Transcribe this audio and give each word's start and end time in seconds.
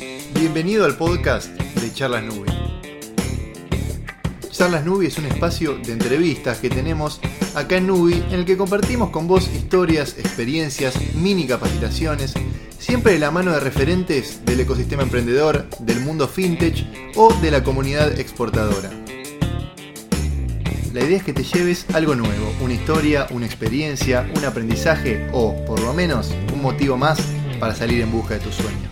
Bienvenido 0.00 0.86
al 0.86 0.96
podcast 0.96 1.50
de 1.50 1.92
Charlas 1.92 2.24
Nube. 2.24 2.46
Charlas 4.50 4.82
Nubi 4.82 5.06
es 5.06 5.18
un 5.18 5.26
espacio 5.26 5.76
de 5.76 5.92
entrevistas 5.92 6.58
que 6.58 6.70
tenemos 6.70 7.20
acá 7.54 7.76
en 7.76 7.86
Nubi 7.86 8.14
en 8.14 8.32
el 8.32 8.44
que 8.46 8.56
compartimos 8.56 9.10
con 9.10 9.28
vos 9.28 9.50
historias, 9.54 10.16
experiencias, 10.18 10.94
mini 11.14 11.46
capacitaciones, 11.46 12.32
siempre 12.78 13.12
de 13.12 13.18
la 13.18 13.30
mano 13.30 13.52
de 13.52 13.60
referentes 13.60 14.42
del 14.46 14.60
ecosistema 14.60 15.02
emprendedor, 15.02 15.68
del 15.80 16.00
mundo 16.00 16.28
fintech 16.28 17.12
o 17.16 17.34
de 17.34 17.50
la 17.50 17.62
comunidad 17.62 18.18
exportadora. 18.18 18.90
La 20.94 21.04
idea 21.04 21.18
es 21.18 21.24
que 21.24 21.34
te 21.34 21.44
lleves 21.44 21.84
algo 21.92 22.14
nuevo, 22.14 22.54
una 22.62 22.72
historia, 22.72 23.26
una 23.32 23.44
experiencia, 23.44 24.30
un 24.34 24.46
aprendizaje 24.46 25.28
o, 25.32 25.54
por 25.66 25.80
lo 25.80 25.92
menos, 25.92 26.32
un 26.54 26.62
motivo 26.62 26.96
más 26.96 27.20
para 27.58 27.74
salir 27.74 28.00
en 28.00 28.10
busca 28.10 28.34
de 28.34 28.40
tus 28.40 28.54
sueños. 28.54 28.89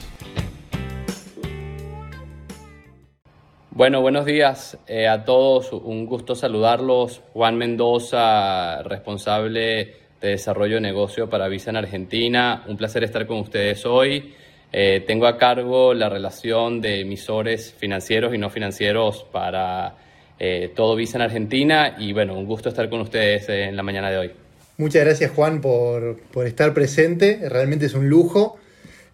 Bueno, 3.78 4.00
buenos 4.00 4.26
días 4.26 4.76
eh, 4.88 5.06
a 5.06 5.24
todos. 5.24 5.72
Un 5.72 6.04
gusto 6.06 6.34
saludarlos. 6.34 7.22
Juan 7.32 7.56
Mendoza, 7.56 8.82
responsable 8.82 9.94
de 10.20 10.28
desarrollo 10.30 10.74
de 10.74 10.80
negocio 10.80 11.30
para 11.30 11.46
Visa 11.46 11.70
en 11.70 11.76
Argentina. 11.76 12.64
Un 12.66 12.76
placer 12.76 13.04
estar 13.04 13.24
con 13.28 13.38
ustedes 13.38 13.86
hoy. 13.86 14.34
Eh, 14.72 15.04
tengo 15.06 15.28
a 15.28 15.38
cargo 15.38 15.94
la 15.94 16.08
relación 16.08 16.80
de 16.80 17.02
emisores 17.02 17.72
financieros 17.72 18.34
y 18.34 18.38
no 18.38 18.50
financieros 18.50 19.24
para 19.30 19.94
eh, 20.40 20.72
todo 20.74 20.96
Visa 20.96 21.18
en 21.18 21.22
Argentina 21.22 21.94
y 22.00 22.12
bueno, 22.12 22.36
un 22.36 22.46
gusto 22.46 22.70
estar 22.70 22.90
con 22.90 23.00
ustedes 23.02 23.48
en 23.48 23.76
la 23.76 23.84
mañana 23.84 24.10
de 24.10 24.18
hoy. 24.18 24.32
Muchas 24.78 25.04
gracias 25.04 25.30
Juan 25.30 25.60
por, 25.60 26.18
estar 26.44 26.74
presente, 26.74 27.48
realmente 27.48 27.86
es 27.86 27.94
un 27.94 28.08
lujo. 28.08 28.58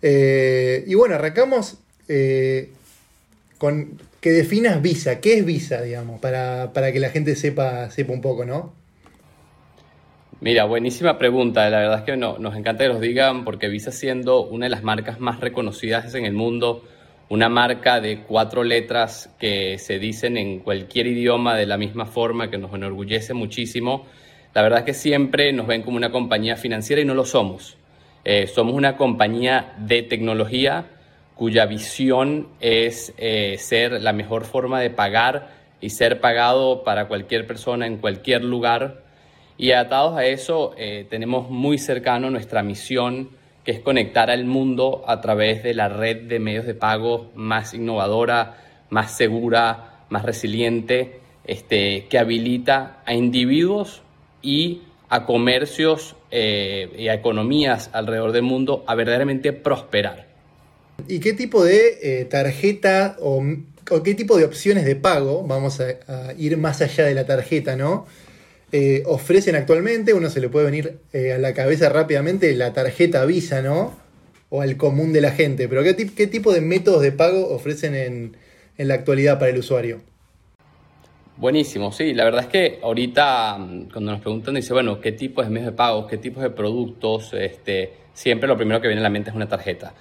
Y 0.01 0.95
bueno, 0.95 1.17
arrancamos 1.17 1.77
con 3.59 3.99
que 4.25 4.31
definas 4.31 4.81
Visa, 4.81 5.21
¿qué 5.21 5.35
es 5.35 5.45
Visa, 5.45 5.83
digamos, 5.83 6.19
para, 6.19 6.73
que 6.73 6.99
la 6.99 7.11
gente 7.11 7.37
sepa, 7.37 7.91
sepa 7.91 8.15
un 8.15 8.23
poco, 8.23 8.47
¿no? 8.47 8.73
Mira, 10.41 10.65
buenísima 10.65 11.19
pregunta. 11.19 11.69
La 11.69 11.81
verdad 11.81 11.99
es 11.99 12.05
que 12.05 12.17
no, 12.17 12.39
nos 12.39 12.57
encanta 12.57 12.85
que 12.85 12.89
nos 12.89 13.03
digan 13.03 13.45
porque 13.45 13.69
Visa 13.69 13.93
siendo 13.93 14.43
una 14.47 14.65
de 14.65 14.71
las 14.71 14.83
marcas 14.83 15.21
más 15.21 15.41
reconocidas 15.41 16.15
en 16.15 16.25
el 16.25 16.33
mundo, 16.33 16.85
una 17.29 17.51
marca 17.51 18.01
de 18.01 18.23
cuatro 18.23 18.65
letras 18.65 19.29
que 19.39 19.77
se 19.77 19.99
dicen 19.99 20.39
en 20.39 20.61
cualquier 20.61 21.07
idioma 21.07 21.55
de 21.55 21.67
la 21.67 21.77
misma 21.77 22.07
forma, 22.07 22.51
que 22.51 22.57
nos 22.57 22.73
enorgullece 22.73 23.35
muchísimo. 23.35 24.07
La 24.55 24.63
verdad 24.63 24.79
es 24.79 24.85
que 24.87 24.95
siempre 24.95 25.53
nos 25.53 25.67
ven 25.67 25.83
como 25.83 25.99
una 25.99 26.11
compañía 26.11 26.57
financiera 26.57 27.03
y 27.03 27.05
no 27.05 27.15
lo 27.15 27.27
somos. 27.27 27.77
Eh, 28.25 28.47
somos 28.47 28.75
una 28.75 28.97
compañía 28.97 29.75
de 29.77 30.03
tecnología 30.03 30.87
cuya 31.35 31.67
visión 31.67 32.49
es 32.61 33.13
eh, 33.19 33.57
ser 33.59 34.01
la 34.03 34.13
mejor 34.13 34.45
forma 34.45 34.81
de 34.81 34.91
pagar 34.91 35.51
y 35.81 35.91
ser 35.91 36.21
pagado 36.21 36.85
para 36.85 37.09
cualquier 37.09 37.47
persona 37.47 37.87
en 37.87 37.99
cualquier 37.99 38.45
lugar. 38.45 39.03
Y 39.59 39.73
atados 39.73 40.17
a 40.17 40.25
eso, 40.27 40.75
eh, 40.77 41.07
tenemos 41.09 41.51
muy 41.51 41.79
cercano 41.79 42.31
nuestra 42.31 42.63
misión 42.63 43.31
que 43.65 43.73
es 43.73 43.81
conectar 43.81 44.31
al 44.31 44.45
mundo 44.45 45.05
a 45.07 45.21
través 45.21 45.63
de 45.63 45.75
la 45.75 45.89
red 45.89 46.29
de 46.29 46.39
medios 46.39 46.67
de 46.67 46.75
pago 46.75 47.31
más 47.35 47.73
innovadora, 47.73 48.59
más 48.91 49.17
segura, 49.17 50.05
más 50.11 50.23
resiliente, 50.25 51.21
este, 51.45 52.07
que 52.09 52.19
habilita 52.19 53.03
a 53.07 53.15
individuos 53.15 54.03
y 54.43 54.83
a 55.09 55.25
comercios 55.25 56.15
eh, 56.31 56.95
y 56.99 57.09
a 57.09 57.15
economías 57.15 57.91
alrededor 57.93 58.33
del 58.33 58.43
mundo 58.43 58.85
a 58.87 58.95
verdaderamente 58.95 59.53
prosperar. 59.53 60.34
¿Y 61.09 61.21
qué 61.21 61.33
tipo 61.33 61.65
de 61.65 61.99
eh, 62.03 62.25
tarjeta 62.25 63.17
o, 63.21 63.43
qué 64.03 64.15
tipo 64.15 64.39
de 64.39 64.45
opciones 64.45 64.85
de 64.85 64.97
pago, 64.97 65.45
vamos 65.47 65.81
a, 65.81 66.33
ir 66.39 66.57
más 66.57 66.81
allá 66.81 67.05
de 67.05 67.15
la 67.15 67.27
tarjeta, 67.27 67.77
¿no? 67.77 68.07
Eh, 68.73 69.03
ofrecen 69.07 69.55
actualmente, 69.55 70.15
uno 70.15 70.31
se 70.31 70.41
le 70.41 70.49
puede 70.49 70.67
venir 70.67 70.99
eh, 71.13 71.33
a 71.33 71.39
la 71.39 71.55
cabeza 71.55 71.89
rápidamente 71.91 72.53
la 72.57 72.73
tarjeta 72.73 73.25
Visa, 73.25 73.63
¿no? 73.63 73.95
O 74.49 74.63
al 74.63 74.77
común 74.77 75.13
de 75.13 75.21
la 75.21 75.33
gente, 75.33 75.69
pero 75.69 75.83
¿qué, 75.83 76.27
tipo 76.27 76.53
de 76.53 76.61
métodos 76.61 77.03
de 77.03 77.13
pago 77.13 77.49
ofrecen 77.51 77.95
en, 77.95 78.37
la 78.77 78.95
actualidad 78.95 79.39
para 79.39 79.51
el 79.51 79.59
usuario? 79.59 80.01
Buenísimo, 81.37 81.93
sí, 81.93 82.15
la 82.15 82.25
verdad 82.25 82.45
es 82.45 82.49
que 82.49 82.79
ahorita 82.83 83.59
mm, 83.59 83.91
cuando 83.91 84.13
nos 84.13 84.21
preguntan, 84.21 84.55
dice, 84.55 84.73
bueno, 84.73 85.01
¿qué 85.01 85.13
tipos 85.13 85.45
de 85.45 85.51
medios 85.51 85.71
de 85.71 85.77
pago, 85.77 86.07
qué 86.07 86.17
tipos 86.17 86.43
de 86.43 86.51
productos? 86.51 87.33
Este, 87.35 87.93
siempre 88.15 88.49
lo 88.49 88.57
primero 88.57 88.81
que 88.81 88.89
viene 88.89 89.01
a 89.01 89.05
la 89.05 89.11
mente 89.11 89.31
es 89.31 89.37
una 89.37 89.49
tarjeta. 89.49 89.93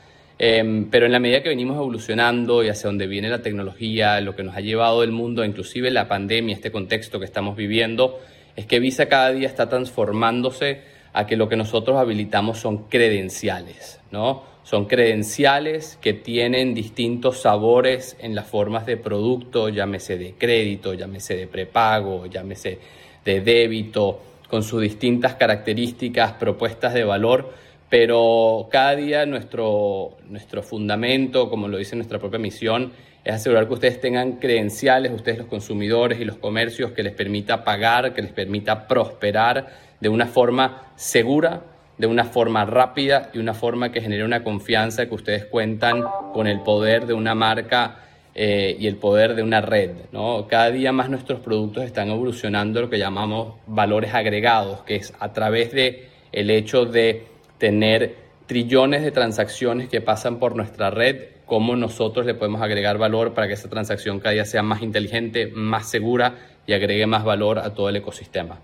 Em, 0.46 0.90
pero 0.90 1.06
en 1.06 1.14
la 1.14 1.20
medida 1.20 1.42
que 1.42 1.48
venimos 1.48 1.78
evolucionando 1.78 2.66
y 2.66 2.68
hacia 2.68 2.90
donde 2.90 3.08
viene 3.08 3.30
la 3.30 3.42
tecnología, 3.42 4.20
lo 4.20 4.36
que 4.36 4.44
nos 4.44 4.58
ha 4.58 4.60
llevado 4.60 5.02
el 5.02 5.14
mundo, 5.14 5.46
inclusive 5.46 5.90
la 5.90 6.10
pandemia, 6.10 6.54
este 6.54 6.70
contexto 6.70 7.18
que 7.18 7.24
estamos 7.24 7.56
viviendo, 7.56 8.20
es 8.58 8.66
que 8.66 8.82
Visa 8.82 9.06
cada 9.06 9.32
día 9.32 9.48
está 9.48 9.70
transformándose 9.70 10.82
a 11.14 11.26
que 11.28 11.38
lo 11.38 11.48
que 11.48 11.56
nosotros 11.56 11.96
habilitamos 11.96 12.60
son 12.60 12.90
credenciales, 12.90 14.02
¿no? 14.12 14.44
Son 14.64 14.84
credenciales 14.84 15.98
que 16.02 16.12
tienen 16.12 16.74
distintos 16.74 17.40
sabores 17.40 18.18
en 18.20 18.36
las 18.36 18.46
formas 18.46 18.86
de 18.86 18.98
producto, 18.98 19.70
llámese 19.70 20.18
de 20.18 20.34
crédito, 20.34 20.94
llámese 20.94 21.38
de 21.38 21.48
prepago, 21.48 22.26
llámese 22.26 22.80
de 23.24 23.40
débito, 23.40 24.20
con 24.50 24.62
sus 24.62 24.82
distintas 24.82 25.36
características, 25.36 26.34
propuestas 26.34 26.94
de 26.94 27.06
valor, 27.06 27.54
pero 27.94 28.70
cada 28.72 28.96
día 28.96 29.24
nuestro, 29.28 30.18
nuestro 30.28 30.64
fundamento, 30.64 31.48
como 31.52 31.68
lo 31.68 31.78
dice 31.78 31.96
nuestra 31.96 32.18
propia 32.18 32.40
misión, 32.40 32.92
es 33.24 33.36
asegurar 33.36 33.68
que 33.68 33.74
ustedes 33.76 34.02
tengan 34.02 34.38
credenciales, 34.38 35.12
ustedes 35.12 35.38
los 35.38 35.46
consumidores 35.46 36.20
y 36.20 36.26
los 36.26 36.38
comercios, 36.38 36.90
que 36.94 37.04
les 37.04 37.14
permita 37.14 37.64
pagar, 37.64 38.16
que 38.16 38.24
les 38.24 38.32
permita 38.32 38.88
prosperar 38.88 39.68
de 40.00 40.10
una 40.10 40.26
forma 40.26 40.92
segura, 40.96 41.62
de 42.00 42.08
una 42.08 42.24
forma 42.24 42.66
rápida 42.66 43.30
y 43.32 43.38
una 43.38 43.54
forma 43.54 43.92
que 43.92 44.02
genere 44.02 44.26
una 44.26 44.44
confianza 44.44 45.06
que 45.06 45.14
ustedes 45.14 45.46
cuentan 45.46 46.04
con 46.34 46.48
el 46.48 46.62
poder 46.62 47.06
de 47.06 47.14
una 47.14 47.36
marca 47.36 48.00
eh, 48.34 48.76
y 48.80 48.88
el 48.88 48.96
poder 48.96 49.36
de 49.36 49.44
una 49.44 49.62
red. 49.62 49.92
¿no? 50.12 50.48
Cada 50.48 50.72
día 50.72 50.92
más 50.92 51.12
nuestros 51.12 51.42
productos 51.42 51.84
están 51.84 52.10
evolucionando 52.10 52.82
lo 52.82 52.90
que 52.90 52.98
llamamos 52.98 53.54
valores 53.68 54.16
agregados, 54.16 54.82
que 54.82 54.96
es 54.96 55.14
a 55.20 55.32
través 55.32 55.72
de 55.74 56.08
el 56.32 56.50
hecho 56.50 56.86
de 56.86 57.33
tener 57.58 58.16
trillones 58.48 59.04
de 59.04 59.12
transacciones 59.12 59.90
que 59.90 60.02
pasan 60.02 60.40
por 60.40 60.56
nuestra 60.56 60.90
red 60.90 61.34
cómo 61.46 61.76
nosotros 61.76 62.26
le 62.26 62.34
podemos 62.34 62.62
agregar 62.62 62.98
valor 62.98 63.34
para 63.34 63.48
que 63.48 63.54
esa 63.54 63.70
transacción 63.70 64.20
cada 64.20 64.34
día 64.34 64.46
sea 64.46 64.64
más 64.64 64.82
inteligente, 64.82 65.48
más 65.48 65.90
segura 65.90 66.36
y 66.66 66.74
agregue 66.74 67.06
más 67.06 67.24
valor 67.24 67.60
a 67.60 67.74
todo 67.74 67.90
el 67.90 67.96
ecosistema. 67.98 68.62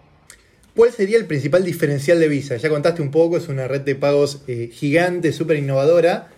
¿Cuál 0.76 0.92
sería 0.92 1.18
el 1.18 1.26
principal 1.26 1.64
diferencial 1.64 2.20
de 2.20 2.28
Visa? 2.28 2.56
Ya 2.58 2.70
contaste 2.70 3.02
un 3.02 3.12
poco, 3.12 3.38
es 3.38 3.50
una 3.50 3.68
red 3.68 3.82
de 3.82 3.96
pagos 3.96 4.44
eh, 4.48 4.70
gigante, 4.72 5.34
súper 5.34 5.58
innovadora, 5.58 6.30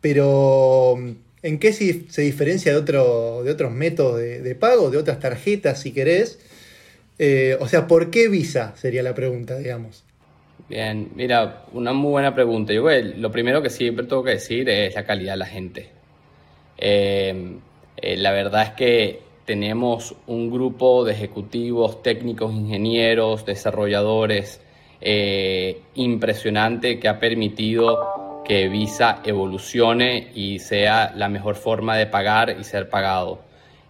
pero 0.00 0.96
mm, 0.98 1.10
¿en 1.42 1.58
qué 1.58 1.72
se, 1.72 2.22
diferencia 2.22 2.72
de, 2.72 2.78
otro, 2.78 3.42
de 3.44 3.50
otros 3.50 3.72
métodos 3.72 4.18
de, 4.18 4.54
pago, 4.54 4.90
de 4.90 4.96
otras 4.96 5.20
tarjetas, 5.20 5.80
si 5.80 5.92
querés? 5.92 6.38
Eh, 7.18 7.58
o 7.60 7.68
sea, 7.68 7.86
¿por 7.86 8.10
qué 8.10 8.28
Visa? 8.28 8.74
Sería 8.80 9.02
la 9.02 9.14
pregunta, 9.14 9.58
digamos. 9.58 10.04
Bien, 10.70 11.10
mira, 11.16 11.64
una 11.72 11.92
muy 11.92 12.12
buena 12.12 12.32
pregunta. 12.32 12.72
Yo 12.72 12.84
lo 13.16 13.32
primero 13.32 13.60
que 13.60 13.70
siempre 13.70 14.06
tengo 14.06 14.22
que 14.22 14.30
decir 14.30 14.68
es 14.68 14.94
la 14.94 15.04
calidad 15.04 15.32
de 15.32 15.36
la 15.36 15.46
gente. 15.46 15.90
Eh, 16.78 17.56
eh, 17.96 18.16
la 18.16 18.30
verdad 18.30 18.62
es 18.62 18.70
que 18.74 19.20
tenemos 19.44 20.14
un 20.28 20.48
grupo 20.48 21.04
de 21.04 21.12
ejecutivos, 21.14 22.04
técnicos, 22.04 22.54
ingenieros, 22.54 23.44
desarrolladores 23.44 24.60
eh, 25.00 25.80
impresionante 25.96 27.00
que 27.00 27.08
ha 27.08 27.18
permitido 27.18 28.42
que 28.44 28.68
Visa 28.68 29.22
evolucione 29.24 30.28
y 30.36 30.60
sea 30.60 31.12
la 31.16 31.28
mejor 31.28 31.56
forma 31.56 31.96
de 31.96 32.06
pagar 32.06 32.56
y 32.60 32.62
ser 32.62 32.88
pagado. 32.88 33.40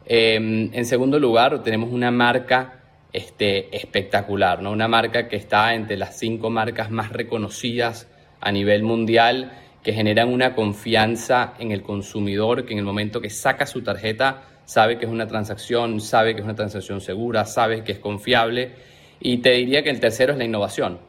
en 0.06 0.84
segundo 0.86 1.18
lugar, 1.18 1.62
tenemos 1.62 1.92
una 1.92 2.10
marca 2.10 2.79
este, 3.12 3.76
espectacular, 3.76 4.62
¿no? 4.62 4.70
una 4.70 4.88
marca 4.88 5.28
que 5.28 5.36
está 5.36 5.74
entre 5.74 5.96
las 5.96 6.18
cinco 6.18 6.50
marcas 6.50 6.90
más 6.90 7.12
reconocidas 7.12 8.08
a 8.40 8.52
nivel 8.52 8.82
mundial 8.82 9.52
que 9.82 9.92
generan 9.92 10.28
una 10.28 10.54
confianza 10.54 11.54
en 11.58 11.72
el 11.72 11.82
consumidor 11.82 12.66
que 12.66 12.72
en 12.72 12.78
el 12.78 12.84
momento 12.84 13.20
que 13.20 13.30
saca 13.30 13.66
su 13.66 13.82
tarjeta 13.82 14.42
sabe 14.70 14.98
que 14.98 15.04
es 15.04 15.10
una 15.10 15.26
transacción, 15.26 16.00
sabe 16.00 16.32
que 16.32 16.40
es 16.42 16.44
una 16.44 16.54
transacción 16.54 17.00
segura, 17.00 17.44
sabe 17.44 17.82
que 17.82 17.90
es 17.90 17.98
confiable. 17.98 18.70
Y 19.18 19.38
te 19.38 19.50
diría 19.50 19.82
que 19.82 19.90
el 19.90 19.98
tercero 19.98 20.32
es 20.32 20.38
la 20.38 20.44
innovación. 20.44 21.00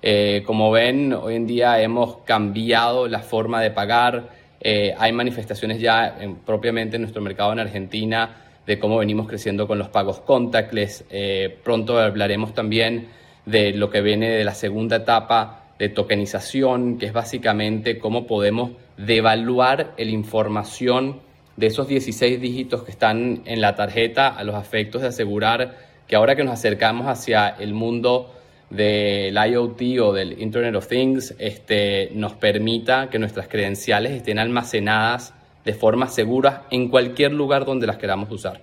Eh, 0.00 0.42
como 0.46 0.70
ven, 0.70 1.12
hoy 1.12 1.34
en 1.34 1.46
día 1.46 1.82
hemos 1.82 2.18
cambiado 2.24 3.08
la 3.08 3.18
forma 3.18 3.60
de 3.60 3.72
pagar. 3.72 4.30
Eh, 4.58 4.94
hay 4.96 5.12
manifestaciones 5.12 5.78
ya 5.80 6.16
propiamente 6.46 6.96
en 6.96 7.02
nuestro 7.02 7.20
mercado 7.20 7.52
en 7.52 7.58
Argentina 7.58 8.36
de 8.70 8.78
cómo 8.78 8.98
venimos 8.98 9.26
creciendo 9.26 9.66
con 9.66 9.80
los 9.80 9.88
pagos 9.88 10.20
contactless. 10.20 11.04
Eh, 11.10 11.58
pronto 11.64 11.98
hablaremos 11.98 12.54
también 12.54 13.08
de 13.44 13.72
lo 13.72 13.90
que 13.90 14.00
viene 14.00 14.30
de 14.30 14.44
la 14.44 14.54
segunda 14.54 14.98
etapa 14.98 15.64
de 15.76 15.88
tokenización, 15.88 16.96
que 16.96 17.06
es 17.06 17.12
básicamente 17.12 17.98
cómo 17.98 18.28
podemos 18.28 18.70
devaluar 18.96 19.92
la 19.98 20.04
información 20.04 21.18
de 21.56 21.66
esos 21.66 21.88
16 21.88 22.40
dígitos 22.40 22.84
que 22.84 22.92
están 22.92 23.42
en 23.44 23.60
la 23.60 23.74
tarjeta 23.74 24.28
a 24.28 24.44
los 24.44 24.56
efectos 24.56 25.02
de 25.02 25.08
asegurar 25.08 25.76
que 26.06 26.14
ahora 26.14 26.36
que 26.36 26.44
nos 26.44 26.54
acercamos 26.54 27.08
hacia 27.08 27.48
el 27.48 27.74
mundo 27.74 28.32
del 28.70 29.34
IoT 29.34 29.82
o 30.00 30.12
del 30.12 30.40
Internet 30.40 30.76
of 30.76 30.86
Things, 30.86 31.34
este, 31.40 32.10
nos 32.14 32.34
permita 32.34 33.10
que 33.10 33.18
nuestras 33.18 33.48
credenciales 33.48 34.12
estén 34.12 34.38
almacenadas 34.38 35.34
de 35.64 35.74
forma 35.74 36.08
segura 36.08 36.66
en 36.70 36.88
cualquier 36.88 37.32
lugar 37.32 37.64
donde 37.64 37.86
las 37.86 37.98
queramos 37.98 38.30
usar. 38.30 38.62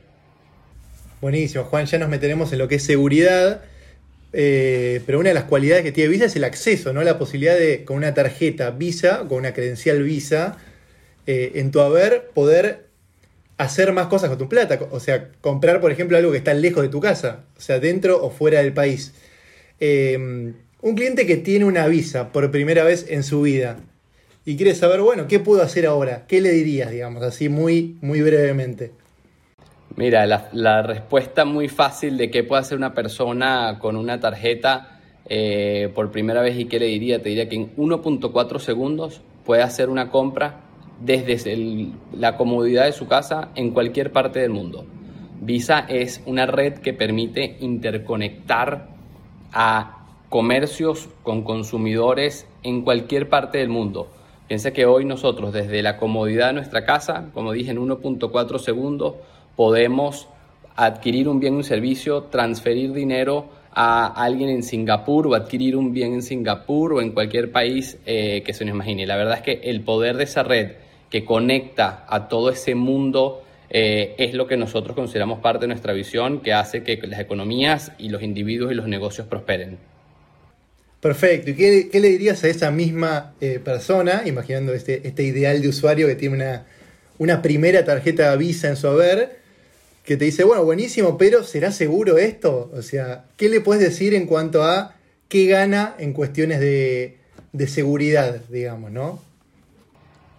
Buenísimo, 1.21 1.63
Juan, 1.63 1.85
ya 1.85 1.97
nos 1.97 2.09
meteremos 2.09 2.51
en 2.53 2.59
lo 2.59 2.67
que 2.67 2.75
es 2.75 2.83
seguridad, 2.83 3.61
eh, 4.33 5.01
pero 5.05 5.19
una 5.19 5.29
de 5.29 5.35
las 5.35 5.45
cualidades 5.45 5.83
que 5.83 5.91
tiene 5.91 6.09
Visa 6.09 6.25
es 6.25 6.35
el 6.35 6.43
acceso, 6.43 6.93
¿no? 6.93 7.01
La 7.03 7.17
posibilidad 7.17 7.57
de, 7.57 7.85
con 7.85 7.97
una 7.97 8.13
tarjeta 8.13 8.69
Visa, 8.71 9.25
con 9.27 9.39
una 9.39 9.53
credencial 9.53 10.03
Visa, 10.03 10.57
eh, 11.25 11.53
en 11.55 11.71
tu 11.71 11.79
haber, 11.79 12.29
poder 12.33 12.87
hacer 13.57 13.91
más 13.93 14.07
cosas 14.07 14.29
con 14.29 14.37
tu 14.37 14.47
plata. 14.47 14.79
O 14.91 14.99
sea, 14.99 15.29
comprar, 15.41 15.81
por 15.81 15.91
ejemplo, 15.91 16.17
algo 16.17 16.31
que 16.31 16.37
está 16.37 16.53
lejos 16.53 16.83
de 16.83 16.89
tu 16.89 16.99
casa, 16.99 17.45
o 17.57 17.61
sea, 17.61 17.79
dentro 17.79 18.23
o 18.23 18.29
fuera 18.29 18.59
del 18.61 18.73
país. 18.73 19.13
Eh, 19.79 20.53
un 20.81 20.95
cliente 20.95 21.25
que 21.25 21.37
tiene 21.37 21.65
una 21.65 21.87
visa 21.87 22.31
por 22.31 22.51
primera 22.51 22.83
vez 22.83 23.07
en 23.09 23.23
su 23.23 23.41
vida 23.41 23.77
y 24.47 24.55
quiere 24.55 24.75
saber, 24.75 25.01
bueno, 25.01 25.27
¿qué 25.27 25.41
puedo 25.41 25.61
hacer 25.61 25.85
ahora? 25.85 26.23
¿Qué 26.25 26.39
le 26.39 26.51
dirías, 26.51 26.89
digamos, 26.89 27.21
así 27.21 27.49
muy, 27.49 27.97
muy 27.99 28.21
brevemente? 28.21 28.93
Mira, 29.97 30.25
la, 30.25 30.81
respuesta 30.83 31.43
muy 31.43 31.67
fácil 31.67 32.15
de 32.15 32.31
qué 32.31 32.45
puede 32.45 32.61
hacer 32.61 32.77
una 32.77 32.93
persona 32.93 33.77
con 33.77 33.97
una 33.97 34.21
tarjeta 34.21 35.01
eh, 35.27 35.91
por 35.93 36.11
primera 36.11 36.41
vez 36.41 36.57
y 36.57 36.63
qué 36.63 36.79
le 36.79 36.85
diría, 36.85 37.21
te 37.21 37.27
diría 37.27 37.49
que 37.49 37.57
en 37.57 37.75
1.4 37.75 38.59
segundos 38.59 39.19
puede 39.43 39.63
hacer 39.63 39.89
una 39.89 40.11
compra 40.11 40.61
desde 41.01 41.91
la 42.13 42.37
comodidad 42.37 42.85
de 42.85 42.93
su 42.93 43.05
casa 43.05 43.49
en 43.53 43.71
cualquier 43.71 44.13
parte 44.13 44.39
del 44.39 44.51
mundo. 44.51 44.85
Visa 45.41 45.79
es 45.89 46.21
una 46.25 46.45
red 46.45 46.75
que 46.75 46.93
permite 46.93 47.57
interconectar 47.59 48.87
a 49.51 50.05
comercios 50.29 51.09
con 51.23 51.43
consumidores 51.43 52.47
en 52.63 52.83
cualquier 52.83 53.27
parte 53.27 53.57
del 53.57 53.67
mundo. 53.67 54.07
Piensa 54.47 54.71
que 54.71 54.85
hoy 54.85 55.03
nosotros 55.03 55.51
desde 55.51 55.81
la 55.81 55.97
comodidad 55.97 56.47
de 56.47 56.53
nuestra 56.53 56.85
casa, 56.85 57.29
como 57.33 57.51
dije 57.51 57.71
en 57.71 57.79
1.4 57.79 58.59
segundos, 58.59 59.15
podemos 59.57 60.29
adquirir 60.77 61.27
un 61.27 61.41
bien 61.41 61.55
un 61.55 61.65
servicio, 61.65 62.23
transferir 62.23 62.93
dinero 62.93 63.49
a 63.73 64.07
alguien 64.07 64.49
en 64.49 64.63
Singapur 64.63 65.27
o 65.27 65.35
adquirir 65.35 65.75
un 65.75 65.91
bien 65.91 66.13
en 66.13 66.21
Singapur 66.21 66.93
o 66.93 67.01
en 67.01 67.11
cualquier 67.11 67.51
país 67.51 67.97
eh, 68.05 68.41
que 68.45 68.53
se 68.53 68.63
nos 68.63 68.73
imagine. 68.73 69.05
La 69.05 69.17
verdad 69.17 69.35
es 69.35 69.41
que 69.41 69.69
el 69.69 69.81
poder 69.81 70.15
de 70.15 70.23
esa 70.23 70.43
red 70.43 70.71
que 71.09 71.25
conecta 71.25 72.05
a 72.07 72.29
todo 72.29 72.49
ese 72.49 72.73
mundo 72.73 73.43
eh, 73.69 74.15
es 74.17 74.33
lo 74.33 74.47
que 74.47 74.55
nosotros 74.55 74.95
consideramos 74.95 75.39
parte 75.39 75.61
de 75.61 75.67
nuestra 75.67 75.91
visión 75.91 76.39
que 76.39 76.53
hace 76.53 76.83
que 76.83 76.95
las 77.05 77.19
economías 77.19 77.91
y 77.97 78.09
los 78.09 78.23
individuos 78.23 78.71
y 78.71 78.75
los 78.75 78.87
negocios 78.87 79.27
prosperen. 79.27 79.77
Perfecto. 81.01 81.51
¿Y 81.51 81.53
qué, 81.55 81.99
le 81.99 82.09
dirías 82.09 82.43
a 82.43 82.47
esa 82.47 82.71
misma 82.71 83.33
eh, 83.39 83.59
persona, 83.63 84.23
imaginando 84.25 84.73
este, 84.73 85.07
este, 85.07 85.23
ideal 85.23 85.61
de 85.61 85.69
usuario 85.69 86.07
que 86.07 86.15
tiene 86.15 86.35
una, 86.35 86.65
una 87.19 87.41
primera 87.41 87.85
tarjeta 87.85 88.35
Visa 88.35 88.67
en 88.67 88.75
su 88.75 88.87
haber, 88.87 89.37
que 90.03 90.17
te 90.17 90.25
dice, 90.25 90.43
bueno, 90.43 90.63
buenísimo, 90.63 91.17
pero 91.17 91.43
¿será 91.43 91.71
seguro 91.71 92.17
esto? 92.17 92.71
O 92.73 92.81
sea, 92.81 93.25
¿qué 93.35 93.49
le 93.49 93.61
puedes 93.61 93.83
decir 93.83 94.13
en 94.13 94.25
cuanto 94.25 94.63
a 94.63 94.95
qué 95.27 95.45
gana 95.45 95.95
en 95.99 96.13
cuestiones 96.13 96.59
de, 96.59 97.17
de 97.51 97.67
seguridad, 97.67 98.41
digamos, 98.49 98.91
¿no? 98.91 99.21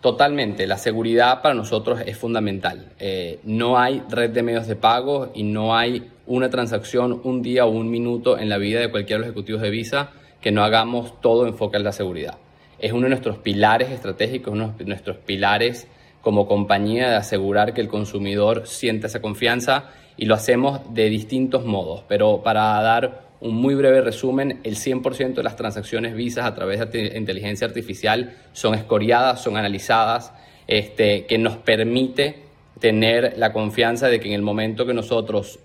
Totalmente, 0.00 0.66
la 0.66 0.78
seguridad 0.78 1.42
para 1.42 1.54
nosotros 1.54 2.00
es 2.06 2.16
fundamental. 2.16 2.92
Eh, 3.00 3.40
no 3.44 3.78
hay 3.78 4.02
red 4.08 4.30
de 4.30 4.42
medios 4.42 4.66
de 4.66 4.76
pago 4.76 5.32
y 5.34 5.42
no 5.42 5.76
hay 5.76 6.08
una 6.26 6.50
transacción, 6.50 7.20
un 7.24 7.42
día 7.42 7.66
o 7.66 7.70
un 7.70 7.90
minuto 7.90 8.38
en 8.38 8.48
la 8.48 8.58
vida 8.58 8.80
de 8.80 8.90
cualquiera 8.90 9.18
de 9.18 9.26
los 9.26 9.28
ejecutivos 9.28 9.62
de 9.62 9.70
Visa 9.70 10.12
que 10.40 10.52
no 10.52 10.62
hagamos 10.62 11.20
todo 11.20 11.46
enfoque 11.46 11.76
en 11.76 11.84
la 11.84 11.92
seguridad. 11.92 12.38
Es 12.78 12.92
uno 12.92 13.04
de 13.04 13.10
nuestros 13.10 13.38
pilares 13.38 13.90
estratégicos, 13.90 14.52
uno 14.52 14.74
de 14.78 14.84
nuestros 14.84 15.16
pilares 15.16 15.88
como 16.20 16.46
compañía 16.46 17.10
de 17.10 17.16
asegurar 17.16 17.74
que 17.74 17.80
el 17.80 17.88
consumidor 17.88 18.66
sienta 18.66 19.06
esa 19.06 19.20
confianza 19.20 19.90
y 20.16 20.26
lo 20.26 20.34
hacemos 20.34 20.80
de 20.92 21.08
distintos 21.08 21.64
modos. 21.64 22.04
Pero 22.08 22.42
para 22.42 22.80
dar 22.82 23.28
un 23.40 23.54
muy 23.54 23.74
breve 23.74 24.00
resumen, 24.00 24.60
el 24.64 24.76
100% 24.76 25.34
de 25.34 25.42
las 25.42 25.56
transacciones 25.56 26.14
visas 26.14 26.44
a 26.44 26.54
través 26.54 26.90
de 26.90 27.16
inteligencia 27.16 27.66
artificial 27.66 28.36
son 28.52 28.74
escoriadas, 28.74 29.42
son 29.42 29.56
analizadas, 29.56 30.32
este, 30.66 31.24
que 31.26 31.38
nos 31.38 31.56
permite 31.56 32.42
tener 32.80 33.34
la 33.38 33.52
confianza 33.52 34.08
de 34.08 34.20
que 34.20 34.28
en 34.28 34.34
el 34.34 34.42
momento 34.42 34.86
que 34.86 34.94
nosotros 34.94 35.60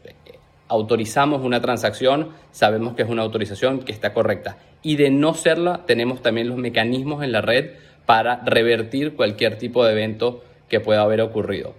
autorizamos 0.73 1.43
una 1.43 1.61
transacción, 1.61 2.29
sabemos 2.51 2.95
que 2.95 3.03
es 3.03 3.09
una 3.09 3.21
autorización 3.21 3.79
que 3.79 3.91
está 3.91 4.11
correcta. 4.11 4.57
Y 4.81 4.95
de 4.95 5.11
no 5.11 5.35
serla, 5.35 5.85
tenemos 5.85 6.23
también 6.23 6.49
los 6.49 6.57
mecanismos 6.57 7.23
en 7.23 7.31
la 7.31 7.41
red 7.41 7.73
para 8.07 8.41
revertir 8.43 9.15
cualquier 9.15 9.59
tipo 9.59 9.85
de 9.85 9.91
evento 9.91 10.43
que 10.67 10.79
pueda 10.79 11.03
haber 11.03 11.21
ocurrido. 11.21 11.75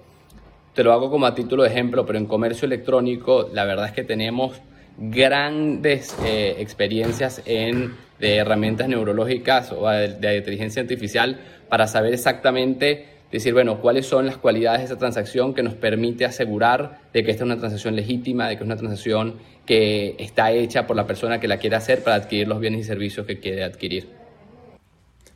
Te 0.74 0.84
lo 0.84 0.92
hago 0.92 1.10
como 1.10 1.26
a 1.26 1.34
título 1.34 1.64
de 1.64 1.70
ejemplo, 1.70 2.06
pero 2.06 2.18
en 2.18 2.26
comercio 2.26 2.66
electrónico 2.66 3.50
la 3.52 3.64
verdad 3.64 3.86
es 3.86 3.92
que 3.92 4.04
tenemos 4.04 4.60
grandes 4.96 6.16
eh, 6.24 6.54
experiencias 6.58 7.42
en, 7.46 7.96
de 8.20 8.36
herramientas 8.36 8.88
neurológicas 8.88 9.72
o 9.72 9.88
de, 9.88 10.36
inteligencia 10.36 10.82
artificial 10.82 11.40
para 11.68 11.88
saber 11.88 12.14
exactamente, 12.14 13.08
decir, 13.38 13.52
bueno, 13.52 13.80
cuáles 13.80 14.06
son 14.06 14.26
las 14.26 14.36
cualidades 14.36 14.80
de 14.80 14.84
esa 14.86 14.96
transacción 14.96 15.54
que 15.54 15.64
nos 15.64 15.74
permite 15.74 16.24
asegurar 16.24 17.00
de 17.12 17.24
que 17.24 17.32
esta 17.32 17.42
es 17.42 17.46
una 17.46 17.58
transacción 17.58 17.96
legítima, 17.96 18.48
de 18.48 18.56
que 18.56 18.62
es 18.62 18.66
una 18.66 18.76
transacción 18.76 19.34
que 19.66 20.14
está 20.20 20.52
hecha 20.52 20.86
por 20.86 20.94
la 20.94 21.06
persona 21.06 21.40
que 21.40 21.48
la 21.48 21.58
quiere 21.58 21.74
hacer 21.74 22.04
para 22.04 22.14
adquirir 22.16 22.46
los 22.46 22.60
bienes 22.60 22.82
y 22.82 22.84
servicios 22.84 23.26
que 23.26 23.40
quiere 23.40 23.64
adquirir. 23.64 24.06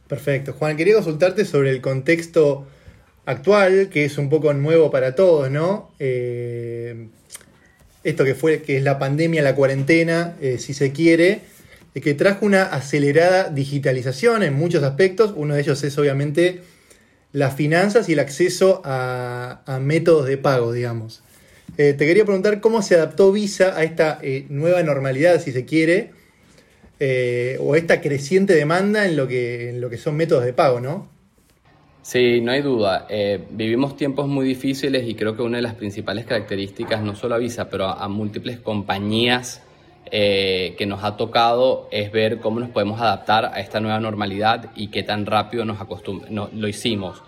Perfecto. 0.06 0.52
Juan, 0.52 0.76
quería 0.76 0.94
consultarte 0.94 1.44
sobre 1.44 1.70
el 1.70 1.80
contexto 1.80 2.66
actual, 3.26 3.88
que 3.88 4.04
es 4.04 4.16
un 4.16 4.30
poco 4.30 4.54
nuevo 4.54 4.92
para 4.92 5.16
todos, 5.16 5.50
¿no? 5.50 5.90
Eh, 5.98 7.08
esto 8.04 8.24
que 8.24 8.36
fue, 8.36 8.62
que 8.62 8.76
es 8.76 8.84
la 8.84 9.00
pandemia, 9.00 9.42
la 9.42 9.56
cuarentena, 9.56 10.36
eh, 10.40 10.58
si 10.58 10.72
se 10.72 10.92
quiere, 10.92 11.40
eh, 11.96 12.00
que 12.00 12.14
trajo 12.14 12.46
una 12.46 12.62
acelerada 12.62 13.50
digitalización 13.50 14.44
en 14.44 14.54
muchos 14.54 14.84
aspectos. 14.84 15.34
Uno 15.34 15.54
de 15.54 15.62
ellos 15.62 15.82
es 15.82 15.98
obviamente 15.98 16.62
las 17.32 17.54
finanzas 17.54 18.08
y 18.08 18.14
el 18.14 18.20
acceso 18.20 18.82
a, 18.84 19.78
métodos 19.80 20.26
de 20.26 20.38
pago, 20.38 20.72
digamos. 20.72 21.22
Eh, 21.76 21.92
te 21.92 22.06
quería 22.06 22.24
preguntar 22.24 22.60
cómo 22.60 22.82
se 22.82 22.94
adaptó 22.94 23.30
Visa 23.30 23.76
a 23.76 23.84
esta 23.84 24.20
nueva 24.48 24.82
normalidad, 24.82 25.40
si 25.40 25.52
se 25.52 25.64
quiere, 25.64 26.10
o 27.60 27.76
esta 27.76 28.00
creciente 28.00 28.54
demanda 28.54 29.06
en 29.06 29.16
lo, 29.16 29.28
que, 29.28 29.70
en 29.70 29.80
lo 29.80 29.90
que 29.90 29.98
son 29.98 30.16
métodos 30.16 30.44
de 30.44 30.52
pago, 30.52 30.80
¿no? 30.80 31.18
Sí, 32.08 32.40
no 32.40 32.52
hay 32.52 32.62
duda. 32.62 33.06
Eh, 33.10 33.38
vivimos 33.50 33.94
tiempos 33.94 34.26
muy 34.26 34.46
difíciles 34.46 35.06
y 35.06 35.14
creo 35.14 35.36
que 35.36 35.42
una 35.42 35.58
de 35.58 35.62
las 35.62 35.74
principales 35.74 36.24
características, 36.24 37.02
no 37.02 37.14
solo 37.14 37.34
a 37.34 37.38
Visa, 37.38 37.68
pero 37.68 37.84
a, 37.84 38.08
múltiples 38.08 38.60
compañías 38.60 39.60
eh, 40.10 40.74
que 40.78 40.86
nos 40.86 41.04
ha 41.04 41.16
tocado 41.16 41.88
es 41.90 42.12
ver 42.12 42.40
cómo 42.40 42.60
nos 42.60 42.70
podemos 42.70 43.00
adaptar 43.00 43.46
a 43.46 43.60
esta 43.60 43.80
nueva 43.80 44.00
normalidad 44.00 44.70
y 44.74 44.88
qué 44.88 45.02
tan 45.02 45.26
rápido 45.26 45.64
nos 45.64 45.78
no, 46.30 46.48
lo 46.52 46.68
hicimos. 46.68 47.22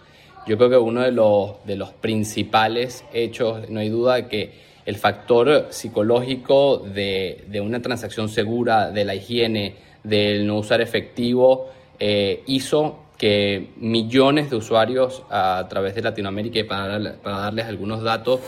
Yo 0.47 0.57
creo 0.57 0.71
que 0.71 0.79
uno 0.79 1.03
de 1.03 1.13
los, 1.13 1.65
de 1.65 1.77
los 1.77 1.91
principales 1.91 3.05
hechos, 3.13 3.69
no 3.69 3.81
hay 3.81 3.89
duda, 3.89 4.29
que 4.29 4.53
el 4.87 4.97
factor 4.97 5.69
psicológico 5.71 6.79
de, 6.79 7.45
de 7.49 7.61
una 7.61 7.83
transacción 7.83 8.29
segura, 8.29 8.91
de 8.91 9.05
la 9.05 9.15
higiene, 9.15 9.77
del 10.03 10.47
no 10.47 10.57
usar 10.57 10.81
efectivo, 10.81 11.71
eh, 11.99 12.43
hizo 12.47 12.99
que 13.19 13.69
millones 13.77 14.49
de 14.49 14.57
usuarios 14.57 15.23
a 15.29 15.67
través 15.69 15.95
de 15.95 16.01
Latinoamérica, 16.01 16.61
y 16.61 16.65
para, 16.65 16.99
darles 16.99 17.67
algunos 17.67 18.03
datos, 18.03 18.41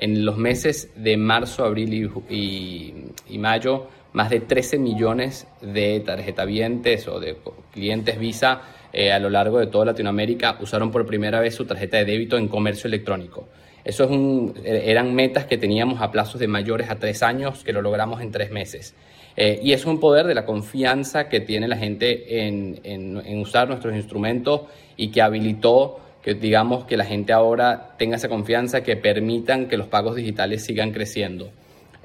en 0.00 0.24
los 0.24 0.36
meses 0.36 0.90
de 0.96 1.16
marzo, 1.16 1.64
abril 1.64 2.10
y, 2.28 3.38
mayo, 3.38 3.86
más 4.12 4.30
de 4.30 4.40
13 4.40 4.78
millones 4.78 5.46
de 5.60 6.00
tarjetavientes 6.00 7.06
o 7.06 7.20
de 7.20 7.36
clientes 7.72 8.18
Visa 8.18 8.62
eh, 8.92 9.12
a 9.12 9.20
lo 9.20 9.30
largo 9.30 9.58
de 9.60 9.68
toda 9.68 9.84
Latinoamérica 9.84 10.56
usaron 10.60 10.90
por 10.90 11.06
primera 11.06 11.38
vez 11.38 11.54
su 11.54 11.64
tarjeta 11.64 11.98
de 11.98 12.06
débito 12.06 12.36
en 12.36 12.48
comercio 12.48 12.88
electrónico. 12.88 13.46
Eso 13.84 14.04
es 14.04 14.10
un, 14.10 14.54
eran 14.64 15.14
metas 15.14 15.46
que 15.46 15.56
teníamos 15.56 16.00
a 16.00 16.10
plazos 16.10 16.40
de 16.40 16.48
mayores 16.48 16.90
a 16.90 16.96
tres 16.96 17.22
años, 17.22 17.62
que 17.62 17.72
lo 17.72 17.80
logramos 17.80 18.20
en 18.20 18.30
tres 18.30 18.50
meses. 18.50 18.94
Eh, 19.36 19.60
y 19.62 19.72
es 19.72 19.86
un 19.86 20.00
poder 20.00 20.26
de 20.26 20.34
la 20.34 20.44
confianza 20.44 21.28
que 21.28 21.40
tiene 21.40 21.68
la 21.68 21.76
gente 21.76 22.46
en, 22.46 23.38
usar 23.40 23.68
nuestros 23.68 23.94
instrumentos 23.94 24.62
y 24.96 25.10
que 25.10 25.22
habilitó 25.22 25.98
que 26.22 26.34
digamos 26.34 26.84
que 26.84 26.96
la 26.96 27.04
gente 27.04 27.32
ahora 27.32 27.94
tenga 27.96 28.16
esa 28.16 28.28
confianza 28.28 28.82
que 28.82 28.96
permitan 28.96 29.68
que 29.68 29.76
los 29.76 29.86
pagos 29.86 30.16
digitales 30.16 30.64
sigan 30.64 30.92
creciendo. 30.92 31.50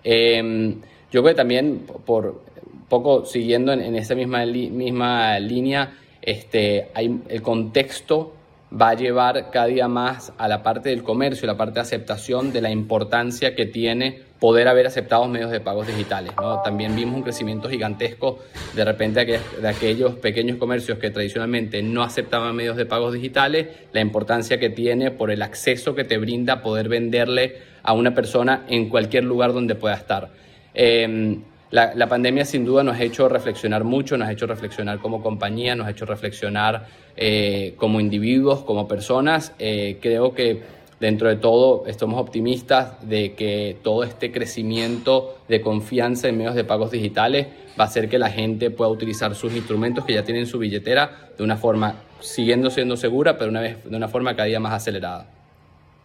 Em, 0.03 0.81
yo 1.11 1.21
creo 1.21 1.33
que 1.33 1.33
también, 1.33 1.85
por 2.05 2.41
poco 2.87 3.25
siguiendo 3.25 3.73
en, 3.73 3.95
esa 3.95 4.15
misma, 4.15 4.45
misma 4.45 5.39
línea, 5.39 5.93
este, 6.21 6.89
el 6.95 7.41
contexto 7.41 8.33
va 8.79 8.89
a 8.89 8.93
llevar 8.95 9.51
cada 9.51 9.67
día 9.67 9.87
más 9.87 10.33
a 10.37 10.47
la 10.47 10.63
parte 10.63 10.89
del 10.89 11.03
comercio, 11.03 11.47
la 11.47 11.57
parte 11.57 11.75
de 11.75 11.81
aceptación 11.81 12.51
de 12.51 12.61
la 12.61 12.71
importancia 12.71 13.55
que 13.55 13.65
tiene 13.65 14.21
poder 14.39 14.67
haber 14.67 14.87
aceptado 14.87 15.27
medios 15.27 15.51
de 15.51 15.59
pagos 15.59 15.87
digitales. 15.87 16.33
También 16.63 16.95
vimos 16.95 17.15
un 17.15 17.23
crecimiento 17.23 17.69
gigantesco 17.69 18.39
de 18.75 18.83
repente 18.83 19.25
de 19.25 19.67
aquellos 19.67 20.15
pequeños 20.15 20.57
comercios 20.57 20.99
que 20.99 21.09
tradicionalmente 21.09 21.81
no 21.81 22.03
aceptaban 22.03 22.55
medios 22.55 22.75
de 22.75 22.85
pagos 22.85 23.13
digitales, 23.13 23.67
la 23.93 24.01
importancia 24.01 24.59
que 24.59 24.69
tiene 24.69 25.11
por 25.11 25.31
el 25.31 25.41
acceso 25.41 25.95
que 25.95 26.03
te 26.03 26.17
brinda 26.17 26.61
poder 26.61 26.89
venderle 26.89 27.55
a 27.81 27.93
una 27.93 28.13
persona 28.13 28.65
en 28.67 28.89
cualquier 28.89 29.23
lugar 29.23 29.53
donde 29.53 29.75
pueda 29.75 29.95
estar. 29.95 30.29
Em, 30.73 31.41
la, 31.71 32.07
pandemia 32.07 32.45
sin 32.45 32.63
duda 32.63 32.83
nos 32.83 32.97
ha 32.97 33.03
hecho 33.03 33.27
reflexionar 33.27 33.83
mucho, 33.83 34.17
nos 34.17 34.27
ha 34.27 34.31
hecho 34.31 34.47
reflexionar 34.47 34.99
como 34.99 35.21
compañía, 35.21 35.75
nos 35.75 35.87
ha 35.87 35.91
hecho 35.91 36.05
reflexionar 36.05 36.87
eh, 37.17 37.73
como 37.77 37.99
individuos, 37.99 38.63
como 38.63 38.87
personas. 38.87 39.53
Eh, 39.59 39.97
creo 40.01 40.33
que 40.33 40.61
dentro 40.99 41.27
de 41.27 41.35
todo 41.35 41.85
estamos 41.87 42.19
optimistas 42.19 43.07
de 43.07 43.33
que 43.33 43.77
todo 43.83 44.03
este 44.03 44.31
crecimiento 44.31 45.37
de 45.47 45.61
confianza 45.61 46.27
en 46.27 46.37
medios 46.37 46.55
de 46.55 46.63
pagos 46.63 46.91
digitales 46.91 47.47
va 47.79 47.83
a 47.83 47.87
hacer 47.87 48.07
que 48.07 48.17
la 48.17 48.29
gente 48.29 48.71
pueda 48.71 48.89
utilizar 48.89 49.35
sus 49.35 49.53
instrumentos 49.53 50.05
que 50.05 50.13
ya 50.13 50.23
tienen 50.23 50.43
en 50.43 50.47
su 50.47 50.57
billetera 50.57 51.29
de 51.37 51.43
una 51.43 51.57
forma 51.57 52.01
siguiendo 52.21 52.69
siendo 52.69 52.97
segura, 52.97 53.37
pero 53.37 53.51
una 53.51 53.61
vez 53.61 53.77
de 53.83 53.95
una 53.95 54.07
forma 54.07 54.35
cada 54.35 54.47
día 54.47 54.59
más 54.59 54.73
acelerada. 54.73 55.27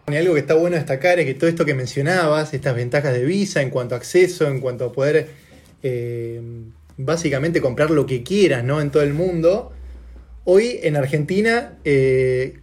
Y 0.09 0.17
algo 0.17 0.35
que 0.35 0.41
está 0.41 0.55
bueno 0.55 0.77
destacar 0.77 1.21
es 1.21 1.27
que 1.27 1.35
todo 1.35 1.49
esto 1.49 1.65
que 1.65 1.75
mencionabas, 1.75 2.53
estas 2.53 2.75
ventajas 2.75 3.13
de 3.13 3.25
Visa 3.25 3.63
en 3.63 3.71
cuanto 3.71 3.95
a 3.95 3.99
acceso, 3.99 4.49
en 4.49 4.61
cuanto 4.61 4.87
a 4.87 4.93
poder 4.93 5.29
eh, 5.83 6.41
básicamente 6.97 7.61
comprar 7.61 7.91
lo 7.91 8.07
que 8.07 8.23
quieras 8.23 8.65
¿no? 8.65 8.81
en 8.81 8.91
todo 8.91 9.05
el 9.05 9.15
mundo, 9.15 9.73
hoy 10.45 10.81
en 10.83 10.97
Argentina 10.97 11.79
eh, 11.85 12.59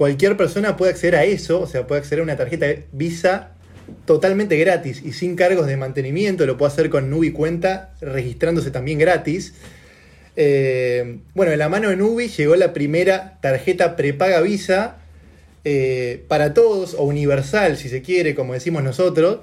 cualquier 0.00 0.34
persona 0.34 0.78
puede 0.78 0.92
acceder 0.92 1.14
a 1.14 1.24
eso, 1.24 1.60
o 1.60 1.66
sea, 1.66 1.86
puede 1.86 2.00
acceder 2.00 2.20
a 2.20 2.22
una 2.22 2.34
tarjeta 2.34 2.64
Visa 2.90 3.50
totalmente 4.06 4.56
gratis 4.56 5.02
y 5.04 5.12
sin 5.12 5.36
cargos 5.36 5.66
de 5.66 5.76
mantenimiento, 5.76 6.46
lo 6.46 6.56
puede 6.56 6.72
hacer 6.72 6.88
con 6.88 7.10
Nubi 7.10 7.32
Cuenta, 7.32 7.92
registrándose 8.00 8.70
también 8.70 8.98
gratis. 8.98 9.52
Eh, 10.36 11.18
bueno, 11.34 11.52
en 11.52 11.58
la 11.58 11.68
mano 11.68 11.90
de 11.90 11.96
Nubi 11.96 12.28
llegó 12.28 12.56
la 12.56 12.72
primera 12.72 13.38
tarjeta 13.42 13.94
prepaga 13.94 14.40
Visa 14.40 14.96
para 16.28 16.54
todos 16.54 16.94
o 16.94 17.02
universal, 17.02 17.76
si 17.76 17.90
se 17.90 18.00
quiere, 18.00 18.34
como 18.34 18.54
decimos 18.54 18.82
nosotros, 18.82 19.40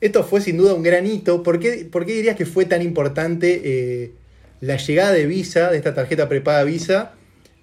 esto 0.00 0.22
fue 0.22 0.40
sin 0.40 0.56
duda 0.56 0.74
un 0.74 0.84
gran 0.84 1.04
hito. 1.04 1.42
¿Por 1.42 1.58
qué, 1.58 1.90
dirías 2.06 2.36
que 2.36 2.46
fue 2.46 2.64
tan 2.64 2.82
importante 2.82 3.60
eh, 3.64 4.12
la 4.60 4.76
llegada 4.76 5.10
de 5.10 5.26
Visa, 5.26 5.72
de 5.72 5.78
esta 5.78 5.96
tarjeta 5.96 6.28
prepaga 6.28 6.62
Visa, 6.62 7.14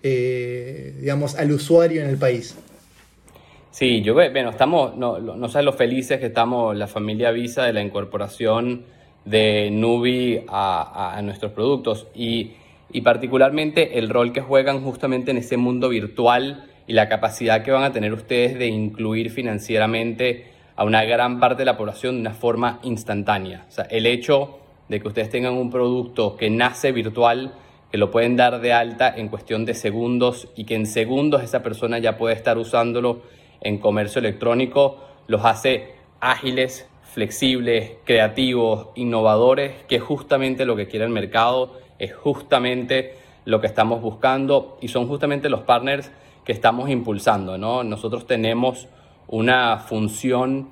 eh, 0.04 0.96
digamos, 1.00 1.36
al 1.36 1.52
usuario 1.52 2.02
en 2.02 2.10
el 2.10 2.18
país? 2.18 2.58
Sí, 3.72 4.02
yo 4.02 4.14
bueno, 4.14 4.50
estamos, 4.50 4.96
no, 4.96 5.20
no 5.20 5.50
sabes 5.50 5.66
lo 5.66 5.74
felices 5.74 6.20
que 6.20 6.28
estamos 6.28 6.76
la 6.76 6.88
familia 6.88 7.32
Visa 7.32 7.64
de 7.64 7.74
la 7.74 7.82
incorporación 7.82 8.86
de 9.28 9.70
Nubi 9.72 10.42
a, 10.48 11.20
nuestros 11.24 11.52
productos 11.52 12.08
y, 12.16 12.54
y, 12.92 13.02
particularmente 13.02 14.00
el 14.00 14.10
rol 14.10 14.32
que 14.32 14.42
juegan 14.42 14.82
justamente 14.82 15.32
en 15.32 15.38
ese 15.38 15.58
mundo 15.58 15.90
virtual 15.90 16.66
y 16.88 16.94
la 16.94 17.10
capacidad 17.10 17.64
que 17.64 17.72
van 17.72 17.84
a 17.84 17.92
tener 17.92 18.14
ustedes 18.14 18.58
de 18.58 18.68
incluir 18.68 19.30
financieramente 19.30 20.46
a 20.78 20.86
una 20.86 21.04
gran 21.04 21.40
parte 21.40 21.62
de 21.62 21.66
la 21.66 21.76
población 21.76 22.16
de 22.16 22.22
una 22.22 22.34
forma 22.34 22.80
instantánea. 22.84 23.66
O 23.68 23.72
sea, 23.72 23.86
el 23.86 24.06
hecho 24.06 24.60
de 24.88 25.02
que 25.02 25.08
ustedes 25.08 25.30
tengan 25.30 25.54
un 25.54 25.70
producto 25.70 26.38
que 26.38 26.50
nace 26.50 26.94
virtual, 26.94 27.54
que 27.92 27.98
lo 27.98 28.12
pueden 28.12 28.36
dar 28.36 28.60
de 28.60 28.74
alta 28.74 29.14
en 29.16 29.30
cuestión 29.30 29.66
de 29.66 29.74
segundos 29.74 30.48
y 30.56 30.66
que 30.66 30.76
en 30.76 30.86
segundos 30.86 31.44
esa 31.44 31.64
persona 31.64 32.00
ya 32.00 32.18
puede 32.18 32.36
estar 32.36 32.58
usándolo 32.58 33.22
en 33.62 33.78
comercio 33.78 34.20
electrónico, 34.20 34.98
los 35.28 35.46
hace 35.46 35.96
ágiles, 36.20 36.88
flexibles, 37.04 37.94
creativos, 38.04 38.90
innovadores, 38.96 39.74
que 39.88 39.96
es 39.98 40.04
justamente 40.04 40.66
lo 40.66 40.76
que 40.76 40.88
quiere 40.88 41.06
el 41.06 41.12
mercado, 41.12 41.80
es 42.00 42.14
justamente 42.14 43.16
lo 43.46 43.62
que 43.62 43.68
estamos 43.68 44.02
buscando 44.02 44.78
y 44.82 44.90
son 44.90 45.08
justamente 45.08 45.50
los 45.50 45.62
partners 45.62 46.12
que 46.44 46.52
estamos 46.52 46.90
impulsando. 46.90 47.58
¿no? 47.58 47.84
Nosotros 47.84 48.28
tenemos 48.28 48.88
una 49.28 49.80
función 49.80 50.70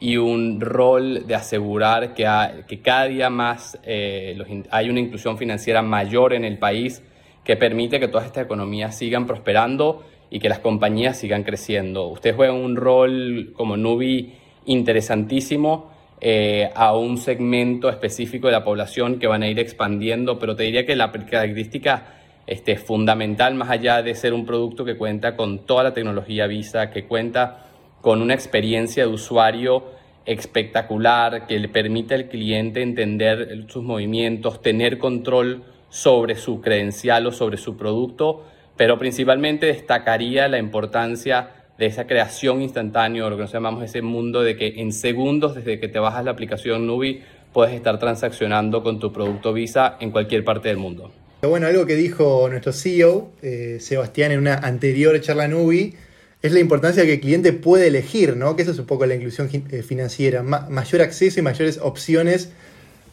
y 0.00 0.16
un 0.16 0.60
rol 0.60 1.26
de 1.26 1.34
asegurar 1.34 2.14
que, 2.14 2.26
que 2.66 2.80
cada 2.80 3.06
día 3.06 3.30
más 3.30 3.78
eh, 3.82 4.38
hay 4.70 4.90
una 4.90 5.00
inclusión 5.00 5.36
financiera 5.38 5.82
mayor 5.82 6.32
en 6.34 6.44
el 6.44 6.58
país 6.58 7.02
que 7.44 7.56
permite 7.56 7.98
que 7.98 8.08
todas 8.08 8.26
estas 8.26 8.44
economías 8.44 8.96
sigan 8.96 9.26
prosperando 9.26 10.04
y 10.30 10.38
que 10.38 10.48
las 10.48 10.58
compañías 10.58 11.16
sigan 11.18 11.42
creciendo. 11.42 12.06
Ustedes 12.08 12.36
juegan 12.36 12.56
un 12.56 12.76
rol 12.76 13.52
como 13.56 13.76
Nubi 13.76 14.34
interesantísimo 14.66 15.90
eh, 16.20 16.70
a 16.74 16.96
un 16.96 17.16
segmento 17.16 17.88
específico 17.88 18.48
de 18.48 18.52
la 18.52 18.64
población 18.64 19.18
que 19.18 19.26
van 19.26 19.42
a 19.42 19.48
ir 19.48 19.58
expandiendo, 19.58 20.38
pero 20.38 20.54
te 20.54 20.64
diría 20.64 20.84
que 20.84 20.94
la 20.94 21.10
característica 21.10 22.14
este, 22.46 22.76
fundamental, 22.76 23.54
más 23.54 23.70
allá 23.70 24.02
de 24.02 24.14
ser 24.14 24.32
un 24.34 24.44
producto 24.44 24.84
que 24.84 24.96
cuenta 24.96 25.36
con 25.36 25.60
toda 25.60 25.84
la 25.84 25.94
tecnología 25.94 26.46
Visa, 26.46 26.90
que 26.90 27.04
cuenta 27.04 27.67
con 28.00 28.22
una 28.22 28.34
experiencia 28.34 29.06
de 29.06 29.12
usuario 29.12 29.84
espectacular 30.26 31.46
que 31.46 31.58
le 31.58 31.68
permite 31.68 32.14
al 32.14 32.28
cliente 32.28 32.82
entender 32.82 33.64
sus 33.68 33.82
movimientos, 33.82 34.60
tener 34.60 34.98
control 34.98 35.64
sobre 35.88 36.36
su 36.36 36.60
credencial 36.60 37.26
o 37.26 37.32
sobre 37.32 37.56
su 37.56 37.76
producto, 37.76 38.44
pero 38.76 38.98
principalmente 38.98 39.66
destacaría 39.66 40.46
la 40.48 40.58
importancia 40.58 41.50
de 41.78 41.86
esa 41.86 42.06
creación 42.06 42.60
instantánea, 42.60 43.28
lo 43.28 43.36
que 43.36 43.42
nos 43.42 43.52
llamamos 43.52 43.84
ese 43.84 44.02
mundo 44.02 44.42
de 44.42 44.56
que 44.56 44.80
en 44.80 44.92
segundos 44.92 45.54
desde 45.54 45.80
que 45.80 45.88
te 45.88 45.98
bajas 45.98 46.24
la 46.24 46.32
aplicación 46.32 46.86
Nubi 46.86 47.22
puedes 47.52 47.74
estar 47.74 47.98
transaccionando 47.98 48.82
con 48.82 48.98
tu 48.98 49.12
producto 49.12 49.52
Visa 49.52 49.96
en 50.00 50.10
cualquier 50.10 50.44
parte 50.44 50.68
del 50.68 50.76
mundo. 50.76 51.10
Bueno, 51.42 51.68
algo 51.68 51.86
que 51.86 51.94
dijo 51.94 52.48
nuestro 52.50 52.72
CEO, 52.72 53.30
eh, 53.42 53.78
Sebastián, 53.80 54.32
en 54.32 54.40
una 54.40 54.56
anterior 54.56 55.18
charla 55.20 55.46
Nubi, 55.46 55.94
es 56.40 56.52
la 56.52 56.60
importancia 56.60 57.04
que 57.04 57.14
el 57.14 57.20
cliente 57.20 57.52
puede 57.52 57.88
elegir, 57.88 58.36
¿no? 58.36 58.54
Que 58.54 58.62
eso 58.62 58.70
es 58.70 58.78
un 58.78 58.86
poco 58.86 59.06
la 59.06 59.14
inclusión 59.14 59.50
eh, 59.52 59.82
financiera, 59.82 60.42
mayor 60.42 61.02
acceso 61.02 61.40
y 61.40 61.42
mayores 61.42 61.78
opciones 61.82 62.50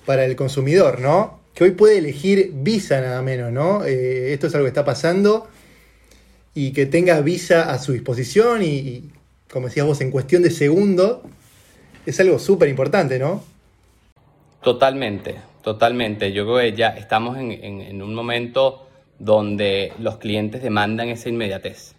para 0.05 0.25
el 0.25 0.36
consumidor, 0.36 1.00
¿no? 1.00 1.39
Que 1.55 1.63
hoy 1.63 1.72
puede 1.72 1.98
elegir 1.98 2.51
Visa 2.53 3.01
nada 3.01 3.22
menos, 3.22 3.51
¿no? 3.51 3.84
Eh, 3.84 4.34
esto 4.34 4.48
es 4.48 4.53
algo 4.53 4.65
que 4.65 4.70
está 4.70 4.86
pasando 4.86 5.48
y 6.53 6.72
que 6.72 6.86
tenga 6.86 7.20
Visa 7.22 7.72
a 7.72 7.79
su 7.79 7.94
disposición 7.94 8.62
y, 8.62 9.10
como 9.50 9.67
decías 9.67 9.88
vos, 9.88 10.01
en 10.01 10.12
cuestión 10.12 10.44
de 10.44 10.51
segundo, 10.51 11.24
es 12.05 12.20
algo 12.20 12.38
súper 12.38 12.70
importante, 12.70 13.17
¿no? 13.17 13.44
Totalmente, 14.62 15.36
totalmente. 15.63 16.32
Yo 16.32 16.46
creo 16.46 16.60
que 16.60 16.77
ya 16.77 16.89
estamos 16.89 17.38
en 17.38 18.01
un 18.01 18.13
momento 18.13 18.88
donde 19.17 19.94
los 20.00 20.17
clientes 20.17 20.62
demandan 20.62 21.10
esa 21.10 21.29
inmediatez 21.29 21.96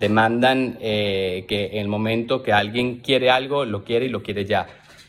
demandan 0.00 0.78
eh, 0.80 1.44
que 1.48 1.66
en 1.72 1.78
el 1.78 1.88
momento 1.88 2.42
que 2.42 2.52
alguien 2.52 3.00
quiere 3.00 3.30
algo, 3.30 3.64
lo 3.64 3.84
quiere 3.84 4.06
y 4.06 4.08
lo 4.08 4.22
quiere 4.22 4.44
ya. 4.44 4.66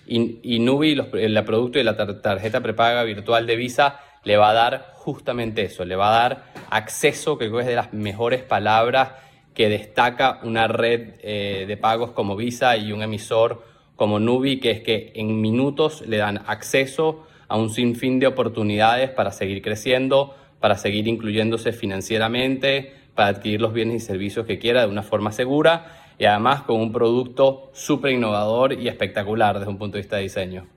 Y, 0.08 0.40
y 0.44 0.60
Nubi, 0.60 1.00
el 1.14 1.44
producto 1.44 1.80
de 1.80 1.84
la 1.84 1.96
tarjeta 1.96 2.62
prepaga 2.62 3.04
virtual 3.04 3.48
de 3.48 3.56
Visa, 3.56 4.00
le 4.24 4.38
va 4.38 4.50
a 4.50 4.54
dar 4.54 4.94
justamente 4.96 5.64
eso, 5.64 5.86
le 5.86 5.96
va 5.96 6.10
a 6.10 6.20
dar 6.20 6.44
acceso, 6.70 7.38
que 7.38 7.46
creo 7.46 7.58
que 7.58 7.64
es 7.64 7.70
de 7.70 7.76
las 7.76 7.94
mejores 7.94 8.44
palabras 8.44 9.12
que 9.54 9.70
destaca 9.70 10.42
una 10.44 10.68
red 10.68 11.14
eh, 11.22 11.66
de 11.68 11.78
pagos 11.78 12.12
como 12.12 12.36
Visa 12.36 12.76
y 12.76 12.92
un 12.92 13.02
emisor 13.02 13.64
como 13.96 14.20
Nubi, 14.20 14.60
que 14.60 14.72
es 14.72 14.82
que 14.82 15.14
en 15.16 15.42
minutos 15.42 16.02
le 16.06 16.18
dan 16.18 16.44
acceso 16.48 17.26
a 17.48 17.58
un 17.58 17.70
sinfín 17.70 18.20
de 18.20 18.28
oportunidades 18.28 19.10
para 19.12 19.32
seguir 19.32 19.62
creciendo, 19.62 20.36
para 20.60 20.78
seguir 20.78 21.08
incluyéndose 21.08 21.72
financieramente, 21.72 22.94
para 23.16 23.30
adquirir 23.30 23.62
los 23.62 23.74
bienes 23.74 24.04
y 24.04 24.06
servicios 24.06 24.46
que 24.46 24.60
quiera 24.60 24.82
de 24.82 24.88
una 24.88 25.04
forma 25.04 25.32
segura 25.32 26.02
y 26.20 26.26
además 26.26 26.62
con 26.64 26.80
un 26.80 26.92
producto 26.92 27.72
súper 27.74 28.12
innovador 28.12 28.74
y 28.74 28.88
espectacular 28.88 29.58
desde 29.58 29.70
un 29.70 29.78
punto 29.78 29.98
de 29.98 30.02
vista 30.02 30.18
de 30.18 30.24
diseño. 30.24 30.68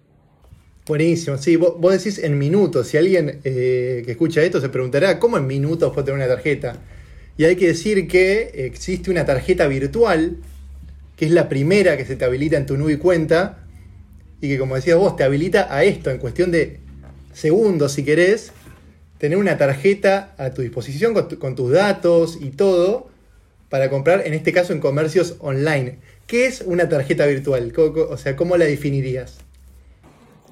Buenísimo, 0.87 1.37
sí, 1.37 1.57
vos, 1.57 1.93
decís 1.93 2.19
en 2.19 2.39
minutos, 2.39 2.89
si 2.89 2.97
alguien 2.97 3.41
eh, 3.45 4.03
que 4.07 4.13
escucha 4.13 4.43
esto 4.43 4.59
se 4.61 4.71
preguntará, 4.71 5.19
¿cómo 5.19 5.37
en 5.37 5.47
minutos 5.47 5.93
puedo 5.93 6.05
tener 6.07 6.19
una 6.19 6.35
tarjeta? 6.35 6.77
Y 7.37 7.45
hay 7.45 7.57
que 7.57 7.67
decir 7.67 8.09
que 8.09 8.51
existe 8.55 9.11
una 9.11 9.27
tarjeta 9.27 9.67
virtual, 9.67 10.39
que 11.15 11.27
es 11.27 11.31
la 11.31 11.49
primera 11.49 11.97
que 11.99 12.07
se 12.07 12.17
te 12.17 12.25
habilita 12.25 12.57
en 12.57 12.65
tu 12.65 12.79
Nubi 12.79 12.97
cuenta, 12.97 13.67
y 14.41 14.49
que 14.49 14.59
como 14.59 14.77
decías 14.77 14.97
vos, 14.97 15.15
te 15.15 15.25
habilita 15.25 15.69
a 15.71 15.85
esto 15.85 16.11
en 16.11 16.19
cuestión 16.19 16.51
de 16.51 16.81
segundos 17.35 17.93
si 17.93 18.03
querés, 18.03 18.53
tener 19.19 19.37
una 19.37 19.59
tarjeta 19.59 20.35
a 20.39 20.51
tu 20.51 20.63
disposición 20.63 21.15
con, 21.15 21.55
tus 21.55 21.73
datos 21.73 22.39
y 22.41 22.51
todo 22.51 23.09
para 23.69 23.91
comprar, 23.91 24.27
en 24.27 24.33
este 24.33 24.53
caso 24.53 24.73
en 24.73 24.81
comercios 24.81 25.37
online. 25.41 25.99
¿Qué 26.27 26.47
es 26.47 26.63
una 26.65 26.89
tarjeta 26.89 27.27
virtual? 27.27 27.73
O 28.11 28.17
sea, 28.17 28.37
¿cómo 28.37 28.57
la 28.57 28.65
definirías? 28.65 29.41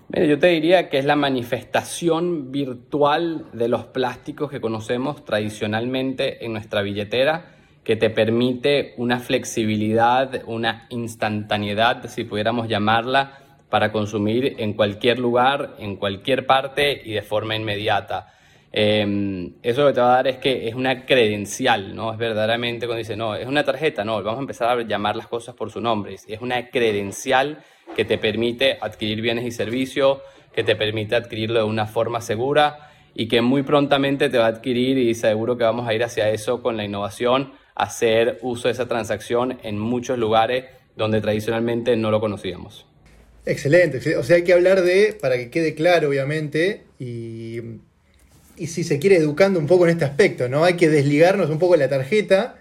yo 0.09 0.39
te 0.39 0.47
diría 0.47 0.89
que 0.89 0.99
es 0.99 1.05
la 1.05 1.17
manifestación 1.17 2.53
virtual 2.53 3.47
de 3.53 3.69
los 3.69 3.87
plásticos 3.87 4.51
que 4.51 4.61
conocemos 4.61 5.25
tradicionalmente 5.25 6.45
en 6.45 6.53
nuestra 6.53 6.83
billetera, 6.83 7.57
que 7.83 7.97
te 7.97 8.09
permite 8.11 8.95
una 8.99 9.19
flexibilidad, 9.19 10.43
una 10.47 10.87
instantaneidad, 10.91 12.09
si 12.09 12.25
pudiéramos 12.25 12.69
llamarla, 12.69 13.41
para 13.69 13.91
consumir 13.91 14.55
en 14.59 14.75
cualquier 14.75 15.19
lugar, 15.19 15.75
en 15.79 15.97
cualquier 15.97 16.47
parte 16.47 17.03
y 17.05 17.13
de 17.13 17.23
forma 17.23 17.57
inmediata. 17.57 18.33
Em, 18.79 19.55
eso 19.63 19.87
que 19.87 19.95
te 19.95 20.03
va 20.03 20.13
a 20.13 20.17
dar 20.17 20.29
es 20.29 20.37
que 20.37 20.69
es 20.69 20.75
una 20.75 21.07
credencial, 21.07 21.97
¿no? 21.97 22.13
Es 22.13 22.19
verdaderamente 22.19 22.85
cuando 22.85 22.99
dice, 22.99 23.17
no, 23.17 23.35
es 23.35 23.47
una 23.47 23.65
tarjeta, 23.65 24.05
no, 24.05 24.23
vamos 24.23 24.37
a 24.37 24.43
empezar 24.43 24.69
a 24.69 24.83
llamar 24.83 25.17
las 25.17 25.29
cosas 25.29 25.55
por 25.55 25.71
su 25.71 25.81
nombre. 25.81 26.17
Es 26.29 26.43
una 26.43 26.69
credencial 26.69 27.65
que 27.97 28.05
te 28.05 28.19
permite 28.19 28.77
adquirir 28.79 29.23
bienes 29.23 29.47
y 29.47 29.51
servicios, 29.51 30.19
que 30.55 30.63
te 30.63 30.77
permite 30.77 31.17
adquirirlo 31.17 31.61
de 31.61 31.65
una 31.65 31.87
forma 31.87 32.21
segura 32.21 32.91
y 33.15 33.29
que 33.29 33.41
muy 33.41 33.63
prontamente 33.63 34.29
te 34.29 34.37
va 34.37 34.45
a 34.45 34.49
adquirir 34.49 34.99
y 34.99 35.15
seguro 35.15 35.57
que 35.57 35.65
vamos 35.65 35.89
a 35.89 35.95
ir 35.95 36.05
hacia 36.05 36.29
eso 36.29 36.61
con 36.61 36.77
la 36.77 36.85
innovación, 36.85 37.55
hacer 37.75 38.39
uso 38.43 38.69
de 38.69 38.73
esa 38.73 38.87
transacción 38.87 39.59
en 39.63 39.79
muchos 39.79 40.19
lugares 40.19 40.67
donde 40.97 41.23
tradicionalmente 41.23 41.97
no 41.97 42.11
lo 42.11 42.21
conocíamos. 42.21 42.85
Excelente, 43.47 44.19
o 44.19 44.23
sea 44.23 44.37
hay 44.37 44.45
que 44.45 44.53
hablar 44.53 44.83
de, 44.83 45.17
para 45.19 45.39
que 45.39 45.49
quede 45.49 45.75
claro 45.75 46.11
obviamente, 46.11 46.85
y, 46.99 47.61
y 48.57 48.69
si 48.69 48.85
se 48.85 48.99
quiere 48.99 49.17
educando 49.17 49.59
un 49.59 49.67
poco 49.67 49.85
en 49.85 49.91
este 49.91 50.05
aspecto, 50.05 50.49
¿no? 50.49 50.65
Hay 50.65 50.75
que 50.75 50.89
desligarnos 50.89 51.51
un 51.51 51.59
poco 51.59 51.75
de 51.75 51.79
la 51.79 51.89
tarjeta 51.89 52.57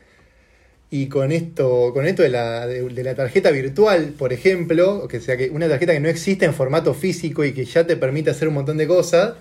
y 0.90 1.08
con 1.08 1.32
esto, 1.32 1.92
con 1.94 2.06
esto 2.06 2.24
de 2.24 2.30
la, 2.30 2.68
de, 2.68 3.04
la 3.04 3.16
tarjeta 3.16 3.52
virtual, 3.52 4.14
por 4.18 4.34
ejemplo, 4.34 5.08
que 5.08 5.20
sea 5.20 5.38
que 5.38 5.50
una 5.50 5.68
tarjeta 5.68 5.94
que 5.94 6.00
no 6.00 6.10
existe 6.10 6.46
en 6.46 6.54
formato 6.54 6.94
físico 6.94 7.44
y 7.44 7.54
que 7.54 7.66
ya 7.66 7.86
te 7.86 7.98
permite 7.98 8.30
hacer 8.30 8.48
un 8.48 8.54
montón 8.54 8.78
de 8.78 8.88
cosas, 8.88 9.36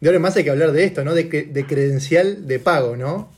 de 0.00 0.08
ahora 0.08 0.18
más 0.18 0.36
hay 0.36 0.44
que 0.44 0.50
hablar 0.50 0.72
de 0.72 0.84
esto, 0.84 1.04
¿no? 1.04 1.14
De, 1.14 1.24
de 1.24 1.66
credencial 1.66 2.46
de 2.46 2.58
pago, 2.58 2.96
¿no? 2.96 3.30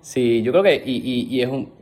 Sí, 0.00 0.42
yo 0.42 0.52
creo 0.52 0.62
que, 0.62 0.82
y, 0.86 1.26
y, 1.28 1.42
es 1.42 1.48
un, 1.48 1.72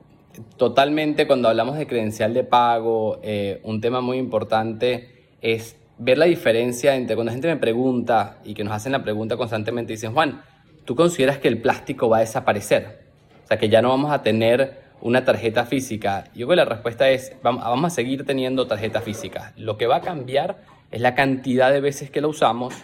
totalmente 0.57 1.27
cuando 1.27 1.49
hablamos 1.49 1.77
de 1.77 1.87
credencial 1.87 2.33
de 2.33 2.43
pago, 2.43 3.21
eh, 3.23 3.61
un 3.65 3.81
tema 3.81 4.01
muy 4.01 4.17
importante 4.17 5.11
es 5.43 5.77
ver 5.99 6.19
la 6.19 6.25
diferencia 6.27 6.97
entre 6.97 7.15
cuando 7.15 7.31
la 7.31 7.35
gente 7.35 7.49
me 7.49 7.57
pregunta 7.57 8.39
y 8.45 8.55
que 8.55 8.65
nos 8.65 8.73
hacen 8.73 8.93
la 8.93 9.03
pregunta 9.03 9.37
constantemente, 9.37 9.93
dicen, 9.93 10.13
Juan, 10.13 10.43
¿tú 10.85 10.95
consideras 10.97 11.39
que 11.39 11.49
el 11.49 11.61
plástico 11.61 12.09
va 12.09 12.19
a 12.19 12.21
desaparecer? 12.21 13.05
O 13.45 13.47
sea, 13.47 13.59
que 13.59 13.69
ya 13.69 13.83
no 13.83 13.91
vamos 13.91 14.11
a 14.13 14.23
tener 14.23 14.83
una 15.01 15.25
tarjeta 15.25 15.67
física. 15.67 16.25
Yo 16.35 16.47
creo 16.47 16.49
que 16.49 16.57
la 16.57 16.65
respuesta 16.65 17.11
es, 17.11 17.37
vamos 17.43 17.85
a 17.85 17.91
seguir 17.91 18.25
teniendo 18.25 18.67
tarjeta 18.67 19.01
física. 19.01 19.53
Lo 19.57 19.77
que 19.77 19.87
va 19.87 19.97
a 19.97 20.01
cambiar 20.01 20.63
es 20.91 21.01
la 21.01 21.15
cantidad 21.15 21.71
de 21.71 21.81
veces 21.81 22.11
que 22.11 22.21
la 22.21 22.29
usamos 22.29 22.75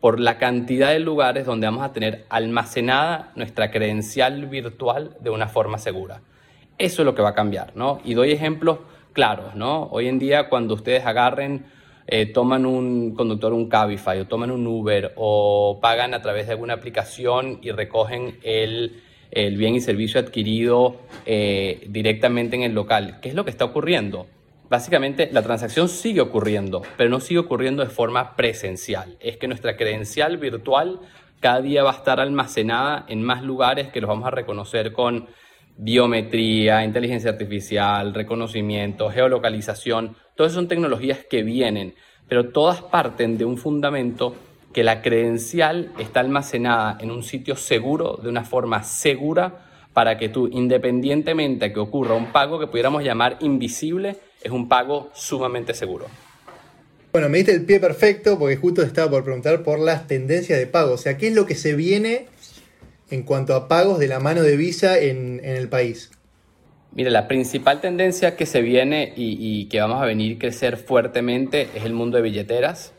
por 0.00 0.18
la 0.18 0.38
cantidad 0.38 0.90
de 0.90 0.98
lugares 0.98 1.44
donde 1.44 1.66
vamos 1.66 1.84
a 1.84 1.92
tener 1.92 2.24
almacenada 2.30 3.32
nuestra 3.36 3.70
credencial 3.70 4.46
virtual 4.46 5.16
de 5.20 5.30
una 5.30 5.46
forma 5.46 5.78
segura. 5.78 6.22
Eso 6.78 7.02
es 7.02 7.06
lo 7.06 7.14
que 7.14 7.22
va 7.22 7.30
a 7.30 7.34
cambiar, 7.34 7.76
¿no? 7.76 8.00
Y 8.02 8.14
doy 8.14 8.32
ejemplos 8.32 8.78
claros, 9.12 9.54
¿no? 9.54 9.88
Hoy 9.92 10.08
en 10.08 10.18
día 10.18 10.48
cuando 10.48 10.74
ustedes 10.74 11.04
agarren, 11.04 11.66
eh, 12.10 12.26
toman 12.26 12.66
un 12.66 13.14
conductor, 13.14 13.52
un 13.52 13.68
Cabify, 13.68 14.18
o 14.20 14.26
toman 14.26 14.50
un 14.50 14.66
Uber, 14.66 15.12
o 15.16 15.78
pagan 15.80 16.12
a 16.12 16.20
través 16.20 16.46
de 16.46 16.52
alguna 16.52 16.74
aplicación 16.74 17.60
y 17.62 17.70
recogen 17.70 18.38
el 18.42 19.02
bien 19.32 19.74
y 19.76 19.80
servicio 19.80 20.20
adquirido 20.20 20.96
eh, 21.24 21.86
directamente 21.88 22.56
en 22.56 22.62
el 22.62 22.74
local. 22.74 23.18
¿Qué 23.22 23.28
es 23.28 23.34
lo 23.34 23.44
que 23.44 23.50
está 23.50 23.64
ocurriendo? 23.64 24.26
Básicamente 24.68 25.28
la 25.32 25.42
transacción 25.42 25.88
sigue 25.88 26.20
ocurriendo, 26.20 26.82
pero 26.96 27.10
no 27.10 27.20
sigue 27.20 27.40
ocurriendo 27.40 27.82
de 27.82 27.90
forma 27.90 28.36
presencial. 28.36 29.16
Es 29.20 29.36
que 29.36 29.48
nuestra 29.48 29.76
credencial 29.76 30.36
virtual 30.36 31.00
cada 31.40 31.60
día 31.60 31.82
va 31.82 31.90
a 31.90 31.96
estar 31.96 32.20
almacenada 32.20 33.04
en 33.08 33.22
más 33.22 33.42
lugares 33.42 33.88
que 33.88 34.00
los 34.00 34.08
vamos 34.08 34.26
a 34.26 34.30
reconocer 34.30 34.92
con 34.92 35.28
biometría, 35.76 36.84
inteligencia 36.84 37.30
artificial, 37.30 38.12
reconocimiento, 38.12 39.10
geolocalización. 39.10 40.16
Todas 40.40 40.54
son 40.54 40.68
tecnologías 40.68 41.18
que 41.28 41.42
vienen, 41.42 41.92
pero 42.26 42.48
todas 42.48 42.80
parten 42.80 43.36
de 43.36 43.44
un 43.44 43.58
fundamento 43.58 44.34
que 44.72 44.82
la 44.82 45.02
credencial 45.02 45.92
está 45.98 46.20
almacenada 46.20 46.96
en 46.98 47.10
un 47.10 47.22
sitio 47.22 47.56
seguro, 47.56 48.18
de 48.22 48.30
una 48.30 48.42
forma 48.42 48.82
segura, 48.82 49.66
para 49.92 50.16
que 50.16 50.30
tú, 50.30 50.48
independientemente 50.50 51.66
de 51.66 51.74
que 51.74 51.80
ocurra 51.80 52.14
un 52.14 52.32
pago 52.32 52.58
que 52.58 52.68
pudiéramos 52.68 53.04
llamar 53.04 53.36
invisible, 53.40 54.16
es 54.42 54.50
un 54.50 54.66
pago 54.66 55.10
sumamente 55.12 55.74
seguro. 55.74 56.06
Bueno, 57.12 57.28
me 57.28 57.36
diste 57.36 57.52
el 57.52 57.66
pie 57.66 57.78
perfecto 57.78 58.38
porque 58.38 58.56
justo 58.56 58.80
estaba 58.80 59.10
por 59.10 59.24
preguntar 59.24 59.62
por 59.62 59.78
las 59.78 60.06
tendencias 60.06 60.58
de 60.58 60.66
pago. 60.66 60.94
O 60.94 60.96
sea, 60.96 61.18
¿qué 61.18 61.28
es 61.28 61.34
lo 61.34 61.44
que 61.44 61.54
se 61.54 61.74
viene 61.74 62.28
en 63.10 63.24
cuanto 63.24 63.54
a 63.54 63.68
pagos 63.68 63.98
de 63.98 64.08
la 64.08 64.20
mano 64.20 64.42
de 64.42 64.56
Visa 64.56 64.98
en, 65.00 65.42
el 65.44 65.68
país? 65.68 66.10
Mire, 66.92 67.10
la 67.10 67.28
principal 67.28 67.80
tendencia 67.80 68.36
que 68.36 68.46
se 68.46 68.62
viene 68.62 69.12
y, 69.16 69.66
que 69.66 69.80
vamos 69.80 70.02
a 70.02 70.06
venir 70.06 70.36
a 70.36 70.38
crecer 70.40 70.76
fuertemente 70.76 71.68
es 71.74 71.84
el 71.84 71.92
mundo 71.92 72.16
de 72.16 72.22
billeteras. 72.22 72.94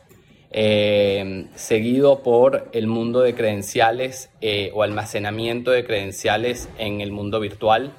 Eh, 0.53 1.47
seguido 1.55 2.23
por 2.23 2.69
el 2.73 2.87
mundo 2.87 3.21
de 3.21 3.33
credenciales 3.33 4.29
eh, 4.41 4.69
o 4.73 4.83
almacenamiento 4.83 5.71
de 5.71 5.85
credenciales 5.85 6.67
en 6.77 6.99
el 6.99 7.13
mundo 7.13 7.39
virtual 7.39 7.93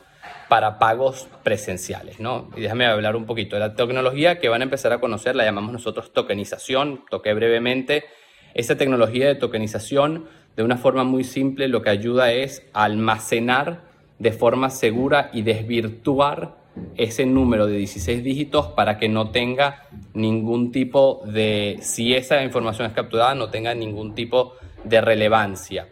para 0.48 0.78
pagos 0.78 1.28
presenciales. 1.42 2.20
¿no? 2.20 2.50
Y 2.56 2.60
déjame 2.60 2.84
hablar 2.86 3.16
un 3.16 3.24
poquito 3.24 3.56
de 3.56 3.60
la 3.60 3.74
tecnología 3.74 4.38
que 4.38 4.50
van 4.50 4.60
a 4.60 4.64
empezar 4.64 4.92
a 4.92 5.00
conocer, 5.00 5.34
la 5.34 5.44
llamamos 5.44 5.72
nosotros 5.72 6.12
tokenización, 6.12 7.04
toqué 7.10 7.32
brevemente. 7.32 8.04
Esa 8.52 8.76
tecnología 8.76 9.26
de 9.28 9.34
tokenización, 9.34 10.26
de 10.56 10.62
una 10.62 10.76
forma 10.76 11.04
muy 11.04 11.24
simple, 11.24 11.68
lo 11.68 11.80
que 11.80 11.88
ayuda 11.88 12.32
es 12.32 12.66
almacenar 12.74 13.91
de 14.18 14.32
forma 14.32 14.70
segura 14.70 15.30
y 15.32 15.42
desvirtuar 15.42 16.62
ese 16.96 17.26
número 17.26 17.66
de 17.66 17.76
16 17.76 18.22
dígitos 18.22 18.68
para 18.68 18.98
que 18.98 19.08
no 19.08 19.30
tenga 19.30 19.88
ningún 20.14 20.72
tipo 20.72 21.22
de, 21.26 21.78
si 21.80 22.14
esa 22.14 22.42
información 22.42 22.86
es 22.86 22.94
capturada, 22.94 23.34
no 23.34 23.50
tenga 23.50 23.74
ningún 23.74 24.14
tipo 24.14 24.54
de 24.84 25.00
relevancia. 25.00 25.88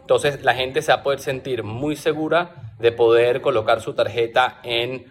Entonces 0.00 0.42
la 0.42 0.54
gente 0.54 0.82
se 0.82 0.92
va 0.92 0.98
a 0.98 1.02
poder 1.02 1.20
sentir 1.20 1.62
muy 1.62 1.96
segura 1.96 2.74
de 2.78 2.92
poder 2.92 3.40
colocar 3.40 3.80
su 3.80 3.94
tarjeta 3.94 4.60
en 4.62 5.06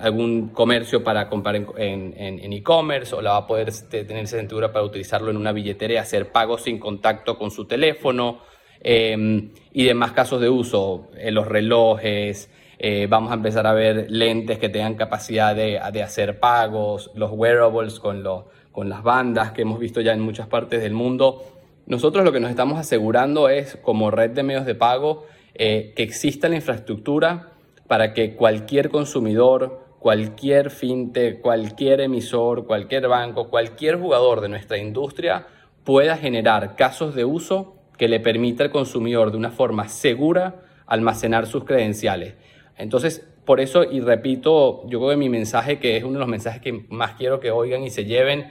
algún 0.00 0.48
comercio 0.48 1.04
para 1.04 1.28
comprar 1.28 1.56
en 1.56 2.52
e-commerce 2.52 3.14
o 3.14 3.20
la 3.20 3.32
va 3.32 3.36
a 3.38 3.46
poder 3.46 3.72
tener 3.90 4.26
segura 4.26 4.72
para 4.72 4.84
utilizarlo 4.84 5.30
en 5.30 5.36
una 5.36 5.52
billetera 5.52 5.94
y 5.94 5.96
hacer 5.96 6.32
pagos 6.32 6.62
sin 6.62 6.78
contacto 6.78 7.36
con 7.36 7.50
su 7.50 7.66
teléfono 7.66 8.40
em, 8.80 9.50
y 9.72 9.84
demás 9.84 10.12
casos 10.12 10.40
de 10.40 10.48
uso, 10.48 11.08
en 11.16 11.34
los 11.34 11.46
relojes, 11.46 12.50
eh, 12.78 13.06
vamos 13.10 13.30
a 13.30 13.34
empezar 13.34 13.66
a 13.66 13.74
ver 13.74 14.06
lentes 14.10 14.58
que 14.58 14.70
tengan 14.70 14.94
capacidad 14.94 15.54
de, 15.54 15.78
hacer 15.78 16.40
pagos, 16.40 17.10
los 17.14 17.30
wearables 17.30 18.00
con, 18.00 18.24
con 18.72 18.88
las 18.88 19.02
bandas 19.02 19.52
que 19.52 19.62
hemos 19.62 19.78
visto 19.78 20.00
ya 20.00 20.12
en 20.12 20.20
muchas 20.20 20.48
partes 20.48 20.82
del 20.82 20.94
mundo. 20.94 21.44
Nosotros 21.86 22.24
lo 22.24 22.32
que 22.32 22.40
nos 22.40 22.50
estamos 22.50 22.78
asegurando 22.78 23.48
es, 23.48 23.76
como 23.82 24.10
red 24.10 24.30
de 24.30 24.42
medios 24.42 24.64
de 24.64 24.74
pago, 24.74 25.26
eh, 25.54 25.92
que 25.94 26.02
exista 26.02 26.48
la 26.48 26.56
infraestructura 26.56 27.50
para 27.86 28.14
que 28.14 28.34
cualquier 28.34 28.88
consumidor, 28.88 29.84
cualquier 29.98 30.70
fintech, 30.70 31.40
cualquier 31.40 32.00
emisor, 32.00 32.64
cualquier 32.64 33.08
banco, 33.08 33.50
cualquier 33.50 33.96
jugador 33.96 34.40
de 34.40 34.48
nuestra 34.48 34.78
industria 34.78 35.46
pueda 35.84 36.16
generar 36.16 36.76
casos 36.76 37.14
de 37.14 37.24
uso 37.24 37.79
que 38.00 38.08
le 38.08 38.18
permita 38.18 38.64
al 38.64 38.70
consumidor 38.70 39.30
de 39.30 39.36
una 39.36 39.50
forma 39.50 39.86
segura 39.86 40.62
almacenar 40.86 41.46
sus 41.46 41.64
credenciales. 41.64 42.32
Entonces, 42.78 43.28
por 43.44 43.60
eso, 43.60 43.84
y 43.84 44.00
repito, 44.00 44.88
yo 44.88 45.00
creo 45.00 45.10
que 45.10 45.16
mi 45.18 45.28
mensaje, 45.28 45.78
que 45.78 45.98
es 45.98 46.04
uno 46.04 46.14
de 46.14 46.20
los 46.20 46.28
mensajes 46.28 46.62
que 46.62 46.86
más 46.88 47.16
quiero 47.16 47.40
que 47.40 47.50
oigan 47.50 47.82
y 47.82 47.90
se 47.90 48.06
lleven, 48.06 48.50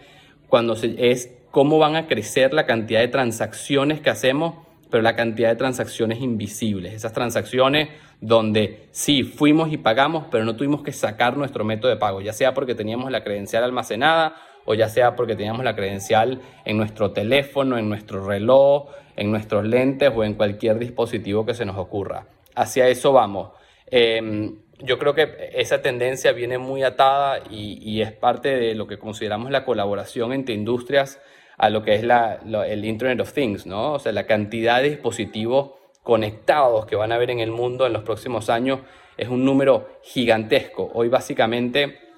cuando 0.49 0.75
se, 0.75 1.09
es 1.09 1.35
cómo 1.49 1.79
van 1.79 1.95
a 1.95 2.05
crecer 2.05 2.53
la 2.53 2.67
cantidad 2.67 2.99
de 2.99 3.07
transacciones 3.07 4.01
que 4.01 4.11
hacemos, 4.11 4.53
pero 4.91 5.01
la 5.01 5.15
cantidad 5.15 5.49
de 5.49 5.55
transacciones 5.55 6.21
invisibles, 6.21 6.93
esas 6.93 7.13
transacciones 7.13 7.89
donde 8.21 8.87
sí 8.91 9.23
fuimos 9.23 9.73
y 9.73 9.77
pagamos, 9.77 10.25
pero 10.29 10.45
no 10.45 10.57
tuvimos 10.57 10.83
que 10.83 10.91
sacar 10.91 11.37
nuestro 11.37 11.65
método 11.65 11.89
de 11.89 11.97
pago, 11.97 12.21
ya 12.21 12.33
sea 12.33 12.53
porque 12.53 12.75
teníamos 12.75 13.09
la 13.09 13.23
credencial 13.23 13.63
almacenada 13.63 14.35
o 14.69 14.75
ya 14.75 14.87
sea 14.87 15.15
porque 15.15 15.35
teníamos 15.35 15.63
la 15.63 15.75
credencial 15.75 16.41
en 16.63 16.77
nuestro 16.77 17.09
teléfono, 17.09 17.79
en 17.79 17.89
nuestro 17.89 18.23
reloj, 18.23 18.91
en 19.15 19.31
nuestros 19.31 19.65
lentes 19.65 20.11
o 20.15 20.23
en 20.23 20.35
cualquier 20.35 20.77
dispositivo 20.77 21.43
que 21.43 21.55
se 21.55 21.65
nos 21.65 21.75
ocurra. 21.75 22.27
Hacia 22.53 22.87
eso 22.87 23.11
vamos. 23.11 23.49
Em, 23.87 24.59
yo 24.77 24.99
creo 24.99 25.15
que 25.15 25.49
esa 25.55 25.81
tendencia 25.81 26.33
viene 26.33 26.59
muy 26.59 26.83
atada 26.83 27.41
y, 27.49 27.99
es 28.01 28.11
parte 28.11 28.55
de 28.55 28.75
lo 28.75 28.85
que 28.85 28.99
consideramos 28.99 29.49
la 29.49 29.65
colaboración 29.65 30.33
entre 30.33 30.53
industrias 30.53 31.19
a 31.57 31.71
lo 31.71 31.81
que 31.81 31.95
es 31.95 32.03
el 32.03 32.85
Internet 32.85 33.21
of 33.21 33.33
Things, 33.33 33.65
¿no? 33.65 33.93
O 33.93 33.99
sea, 33.99 34.11
la 34.11 34.27
cantidad 34.27 34.83
de 34.83 34.91
dispositivos 34.91 35.71
conectados 36.03 36.85
que 36.85 36.95
van 36.95 37.11
a 37.11 37.15
haber 37.15 37.31
en 37.31 37.39
el 37.39 37.49
mundo 37.49 37.87
en 37.87 37.93
los 37.93 38.03
próximos 38.03 38.51
años 38.51 38.81
es 39.17 39.29
un 39.29 39.43
número 39.43 39.89
gigantesco. 40.03 40.91
Hoy 40.93 41.09
básicamente 41.09 42.08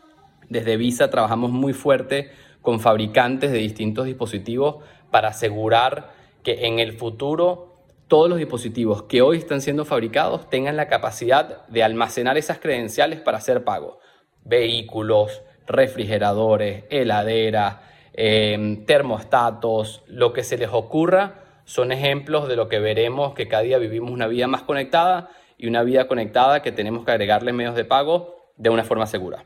desde 0.52 0.76
Visa 0.76 1.10
trabajamos 1.10 1.50
muy 1.50 1.72
fuerte 1.72 2.30
con 2.62 2.82
fabricantes 2.82 3.54
de 3.54 3.60
distintos 3.60 4.06
dispositivos 4.06 4.84
para 5.10 5.30
asegurar 5.30 6.12
que 6.44 6.68
en 6.68 6.80
el 6.80 6.92
futuro 6.92 7.78
todos 8.10 8.30
los 8.30 8.38
dispositivos 8.38 9.04
que 9.04 9.22
hoy 9.22 9.38
están 9.38 9.62
siendo 9.62 9.86
fabricados 9.86 10.50
tengan 10.50 10.76
la 10.76 10.90
capacidad 10.90 11.66
de 11.68 11.84
almacenar 11.84 12.38
esas 12.38 12.60
credenciales 12.60 13.22
para 13.22 13.38
hacer 13.38 13.64
pago. 13.64 14.00
Vehículos, 14.44 15.42
refrigeradores, 15.68 16.84
heladeras, 16.90 17.78
em, 18.12 18.84
termostatos, 18.86 20.04
lo 20.08 20.34
que 20.34 20.44
se 20.44 20.58
les 20.58 20.70
ocurra, 20.74 21.46
son 21.64 21.94
ejemplos 21.94 22.50
de 22.50 22.58
lo 22.58 22.68
que 22.68 22.80
veremos 22.80 23.34
que 23.36 23.48
cada 23.48 23.64
día 23.64 23.78
vivimos 23.78 24.12
una 24.12 24.28
vida 24.28 24.48
más 24.48 24.64
conectada 24.64 25.30
y 25.58 25.68
una 25.68 25.84
vida 25.84 26.10
conectada 26.10 26.62
que 26.62 26.74
tenemos 26.74 27.06
que 27.06 27.12
agregarle 27.12 27.54
medios 27.54 27.76
de 27.76 27.86
pago 27.86 28.52
de 28.58 28.70
una 28.70 28.84
forma 28.84 29.08
segura. 29.08 29.46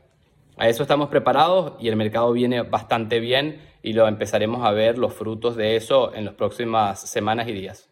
A 0.58 0.70
eso 0.70 0.82
estamos 0.82 1.10
preparados 1.10 1.74
y 1.78 1.88
el 1.88 1.96
mercado 1.96 2.32
viene 2.32 2.62
bastante 2.62 3.20
bien 3.20 3.60
y 3.82 3.92
lo 3.92 4.08
empezaremos 4.08 4.66
a 4.66 4.70
ver 4.70 4.96
los 4.96 5.12
frutos 5.12 5.54
de 5.54 5.76
eso 5.76 6.14
en 6.14 6.24
las 6.24 6.34
próximas 6.34 7.00
semanas 7.00 7.46
y 7.48 7.52
días. 7.52 7.88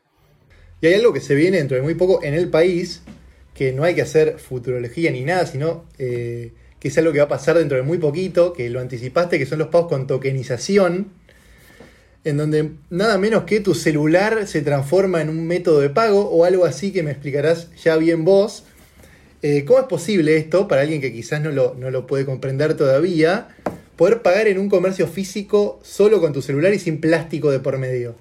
Y 0.81 0.87
hay 0.87 0.95
algo 0.95 1.13
que 1.13 1.21
se 1.21 1.35
viene 1.35 1.59
dentro 1.59 1.77
de 1.77 1.83
muy 1.83 1.95
poco 1.95 2.23
en 2.23 2.33
el 2.33 2.49
país, 2.49 3.03
que 3.53 3.73
no 3.73 3.85
hay 3.85 3.95
que 3.95 4.01
hacer 4.03 4.39
futurología 4.39 5.11
ni 5.11 5.21
nada, 5.25 5.45
sino 5.45 5.85
eh, 5.99 6.55
que 6.81 6.89
es 6.89 6.97
algo 6.97 7.13
que 7.13 7.19
va 7.19 7.27
a 7.27 7.29
pasar 7.29 7.59
dentro 7.59 7.77
de 7.77 7.83
muy 7.83 7.99
poquito, 7.99 8.55
que 8.55 8.71
lo 8.71 8.81
anticipaste, 8.81 9.39
que 9.39 9.47
son 9.47 9.59
los 9.59 9.69
pagos 9.69 9.89
con 9.89 10.07
tokenización, 10.07 11.13
en 12.25 12.37
donde 12.39 12.71
nada 12.89 13.19
menos 13.19 13.45
que 13.45 13.61
tu 13.61 13.75
celular 13.75 14.47
se 14.47 14.63
transforma 14.63 15.21
en 15.21 15.29
un 15.29 15.47
método 15.47 15.81
de 15.81 15.91
pago 15.91 16.31
o 16.31 16.45
algo 16.45 16.65
así 16.65 16.93
que 16.93 17.03
me 17.03 17.11
explicarás 17.11 17.71
ya 17.77 17.97
bien 17.97 18.25
vos 18.25 18.65
eh, 19.45 19.67
¿Cómo 19.67 19.79
es 19.79 19.85
posible 19.85 20.39
esto, 20.39 20.67
para 20.69 20.81
alguien 20.81 21.03
que 21.03 21.13
quizás 21.13 21.39
no 21.43 21.51
lo, 21.51 21.75
no 21.75 21.91
lo 21.91 22.07
puede 22.07 22.25
comprender 22.25 22.79
todavía, 22.79 23.49
poder 23.95 24.23
pagar 24.23 24.47
en 24.47 24.59
un 24.59 24.71
comercio 24.71 25.07
físico 25.07 25.81
solo 25.83 26.19
con 26.19 26.33
tu 26.33 26.41
celular 26.41 26.73
y 26.73 26.79
sin 26.79 26.99
plástico 26.99 27.51
de 27.51 27.61
por 27.61 27.77
medio? 27.77 28.15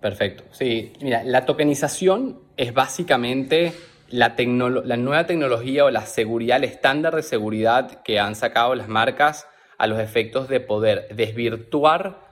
Perfecto. 0.00 0.44
Sí, 0.52 0.92
mira, 1.02 1.24
la 1.24 1.44
tokenización 1.44 2.38
es 2.56 2.72
básicamente 2.72 3.72
la, 4.10 4.36
la, 4.38 4.96
nueva 4.96 5.26
tecnología 5.26 5.84
o 5.86 5.90
la 5.90 6.06
seguridad, 6.06 6.58
el 6.58 6.64
estándar 6.64 7.16
de 7.16 7.24
seguridad 7.24 8.04
que 8.04 8.20
han 8.20 8.36
sacado 8.36 8.76
las 8.76 8.86
marcas 8.86 9.44
a 9.76 9.88
los 9.88 9.98
efectos 9.98 10.48
de 10.48 10.60
poder 10.60 11.08
desvirtuar 11.16 12.27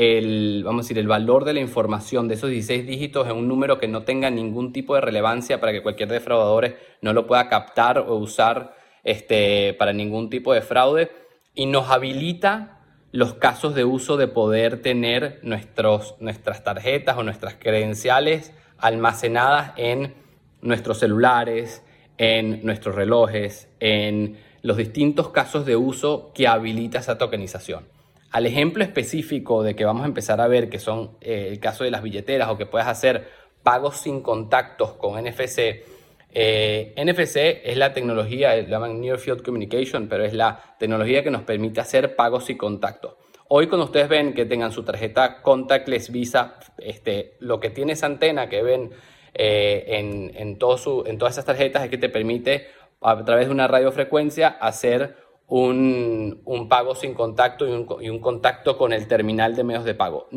el, 0.00 0.62
vamos 0.64 0.80
a 0.80 0.84
decir, 0.84 0.98
el 0.98 1.08
valor 1.08 1.44
de 1.44 1.52
la 1.52 1.60
información 1.60 2.26
de 2.26 2.32
esos 2.32 2.48
16 2.48 2.86
dígitos 2.86 3.28
en 3.28 3.36
un 3.36 3.46
número 3.46 3.78
que 3.78 3.86
no 3.86 4.04
tenga 4.04 4.30
ningún 4.30 4.72
tipo 4.72 4.94
de 4.94 5.02
relevancia 5.02 5.60
para 5.60 5.72
que 5.72 5.82
cualquier 5.82 6.08
defraudador 6.08 6.74
no 7.02 7.12
lo 7.12 7.26
pueda 7.26 7.50
captar 7.50 7.98
o 7.98 8.14
usar 8.14 8.74
este, 9.04 9.74
para 9.74 9.92
ningún 9.92 10.30
tipo 10.30 10.54
de 10.54 10.62
fraude. 10.62 11.10
Y 11.54 11.66
nos 11.66 11.90
habilita 11.90 12.80
los 13.12 13.34
casos 13.34 13.74
de 13.74 13.84
uso 13.84 14.16
de 14.16 14.26
poder 14.26 14.80
tener 14.80 15.38
nuestros, 15.42 16.14
nuestras 16.18 16.64
tarjetas 16.64 17.18
o 17.18 17.22
nuestras 17.22 17.56
credenciales 17.56 18.54
almacenadas 18.78 19.74
en 19.76 20.14
nuestros 20.62 20.96
celulares, 20.98 21.84
en 22.16 22.64
nuestros 22.64 22.94
relojes, 22.94 23.68
en 23.80 24.38
los 24.62 24.78
distintos 24.78 25.28
casos 25.28 25.66
de 25.66 25.76
uso 25.76 26.32
que 26.34 26.48
habilita 26.48 27.00
esa 27.00 27.18
tokenización 27.18 27.99
al 28.30 28.46
ejemplo 28.46 28.84
específico 28.84 29.62
de 29.62 29.74
que 29.74 29.84
vamos 29.84 30.02
a 30.02 30.06
empezar 30.06 30.40
a 30.40 30.48
ver, 30.48 30.68
que 30.68 30.78
son 30.78 31.16
eh, 31.20 31.48
el 31.50 31.58
caso 31.58 31.84
de 31.84 31.90
las 31.90 32.02
billeteras 32.02 32.48
o 32.48 32.56
que 32.56 32.66
puedes 32.66 32.86
hacer 32.86 33.28
pagos 33.62 33.96
sin 33.96 34.22
contactos 34.22 34.92
con 34.92 35.22
NFC, 35.22 35.84
eh, 36.32 36.94
NFC 36.96 37.60
es 37.64 37.76
la 37.76 37.92
tecnología, 37.92 38.54
la 38.54 38.62
llaman 38.62 39.00
Near 39.00 39.18
Field 39.18 39.42
Communication, 39.42 40.08
pero 40.08 40.24
es 40.24 40.32
la 40.32 40.76
tecnología 40.78 41.24
que 41.24 41.30
nos 41.30 41.42
permite 41.42 41.80
hacer 41.80 42.14
pagos 42.14 42.44
sin 42.44 42.56
contacto. 42.56 43.18
Hoy 43.48 43.66
cuando 43.66 43.86
ustedes 43.86 44.08
ven 44.08 44.32
que 44.32 44.46
tengan 44.46 44.70
su 44.70 44.84
tarjeta 44.84 45.42
contactless 45.42 46.12
Visa, 46.12 46.54
este, 46.78 47.34
lo 47.40 47.58
que 47.58 47.70
tiene 47.70 47.94
esa 47.94 48.06
antena 48.06 48.48
que 48.48 48.62
ven 48.62 48.90
eh, 49.34 49.84
en, 49.88 50.30
en, 50.36 50.50
en 50.50 50.58
todas 50.58 51.34
esas 51.34 51.44
tarjetas 51.44 51.82
es 51.82 51.90
que 51.90 51.98
te 51.98 52.08
permite 52.08 52.68
a 53.00 53.24
través 53.24 53.46
de 53.46 53.52
una 53.52 53.66
radiofrecuencia 53.66 54.48
hacer 54.48 55.16
un, 55.50 56.66
pago 56.68 56.94
sin 56.94 57.12
contacto 57.12 57.66
y 57.66 58.08
un, 58.08 58.20
contacto 58.20 58.78
con 58.78 58.92
el 58.92 59.08
terminal 59.08 59.56
de 59.56 59.64
medios 59.64 59.84
de 59.84 59.94
pago. 59.94 60.28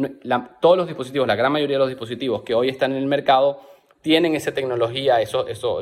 todos 0.59 0.75
los 0.75 0.87
dispositivos, 0.87 1.27
la 1.27 1.35
gran 1.35 1.51
mayoría 1.51 1.75
de 1.75 1.79
los 1.79 1.89
dispositivos 1.89 2.41
que 2.41 2.55
hoy 2.55 2.69
están 2.69 2.91
en 2.91 2.97
el 2.97 3.05
mercado 3.05 3.61
tienen 4.01 4.35
esa 4.35 4.53
tecnología, 4.53 5.17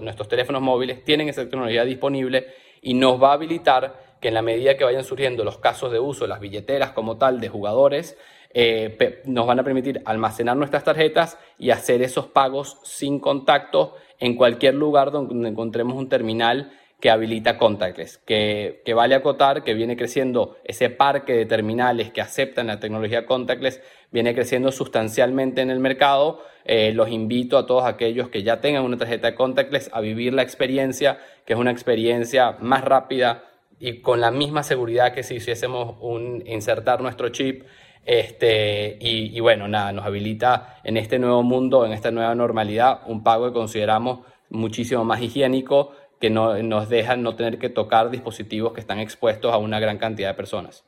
nuestros 0.02 0.28
teléfonos 0.28 0.62
móviles 0.62 1.04
tienen 1.04 1.30
esa 1.30 1.44
tecnología 1.44 1.86
disponible 1.86 2.48
y 2.82 2.94
nos 2.94 3.22
va 3.22 3.30
a 3.30 3.34
habilitar 3.34 4.18
que 4.20 4.28
en 4.28 4.34
la 4.36 4.42
medida 4.42 4.78
que 4.78 4.84
vayan 4.84 5.04
surgiendo 5.04 5.44
los 5.44 5.58
casos 5.58 5.92
de 5.92 6.00
uso, 6.00 6.28
las 6.28 6.40
billeteras 6.40 6.92
como 6.92 7.18
tal 7.18 7.40
de 7.40 7.50
jugadores, 7.50 8.18
eh, 8.54 9.22
nos 9.26 9.48
van 9.48 9.60
a 9.60 9.64
permitir 9.64 10.02
almacenar 10.06 10.58
nuestras 10.58 10.84
tarjetas 10.84 11.40
y 11.58 11.72
hacer 11.72 12.02
esos 12.02 12.28
pagos 12.28 12.80
sin 12.84 13.20
contacto 13.20 13.96
en 14.20 14.36
cualquier 14.36 14.76
lugar 14.76 15.12
donde 15.12 15.48
encontremos 15.48 15.96
un 15.96 16.10
terminal 16.10 16.74
que 17.02 17.10
habilita 17.10 17.58
contactless, 17.58 18.20
que, 18.20 18.84
que, 18.86 18.94
vale 18.94 19.16
acotar 19.16 19.64
que 19.64 19.74
viene 19.74 19.98
creciendo 19.98 20.56
ese 20.64 20.92
parque 20.92 21.34
de 21.34 21.46
terminales 21.48 22.12
que 22.12 22.22
aceptan 22.22 22.68
la 22.68 22.80
tecnología 22.80 23.26
contactless, 23.26 23.82
viene 24.12 24.36
creciendo 24.36 24.72
sustancialmente 24.72 25.62
en 25.62 25.72
el 25.72 25.80
mercado. 25.80 26.44
Eh, 26.64 26.94
los 26.94 27.10
invito 27.10 27.58
a 27.58 27.66
todos 27.66 27.86
aquellos 27.86 28.30
que 28.30 28.44
ya 28.44 28.62
tengan 28.62 28.84
una 28.84 28.98
tarjeta 28.98 29.34
contactless 29.34 29.90
a 29.92 30.00
vivir 30.00 30.34
la 30.34 30.44
experiencia, 30.44 31.18
que 31.44 31.54
es 31.54 31.60
una 31.60 31.72
experiencia 31.72 32.58
más 32.60 32.86
rápida 32.86 33.46
y 33.80 34.02
con 34.02 34.22
la 34.22 34.30
misma 34.30 34.62
seguridad 34.62 35.12
que 35.12 35.24
si 35.24 35.36
hiciésemos 35.36 35.98
un 36.02 36.44
insertar 36.46 37.02
nuestro 37.02 37.30
chip. 37.30 37.64
Este, 38.06 38.98
y 39.00 39.40
bueno, 39.42 39.68
nada, 39.68 39.92
nos 39.92 40.06
habilita 40.06 40.80
en 40.84 40.98
este 40.98 41.18
nuevo 41.20 41.42
mundo, 41.42 41.86
en 41.86 41.94
esta 41.94 42.12
nueva 42.12 42.34
normalidad, 42.36 43.02
un 43.08 43.24
pago 43.24 43.48
que 43.48 43.54
consideramos 43.54 44.20
muchísimo 44.52 45.04
más 45.04 45.22
higiénico, 45.22 45.94
que 46.22 46.30
no, 46.30 46.62
nos 46.62 46.88
dejan 46.88 47.24
no 47.24 47.36
tener 47.36 47.58
que 47.58 47.68
tocar 47.68 48.12
dispositivos 48.12 48.74
que 48.74 48.80
están 48.80 49.00
expuestos 49.00 49.52
a 49.52 49.58
una 49.58 49.80
gran 49.80 49.98
cantidad 49.98 50.30
de 50.30 50.36
personas. 50.36 50.84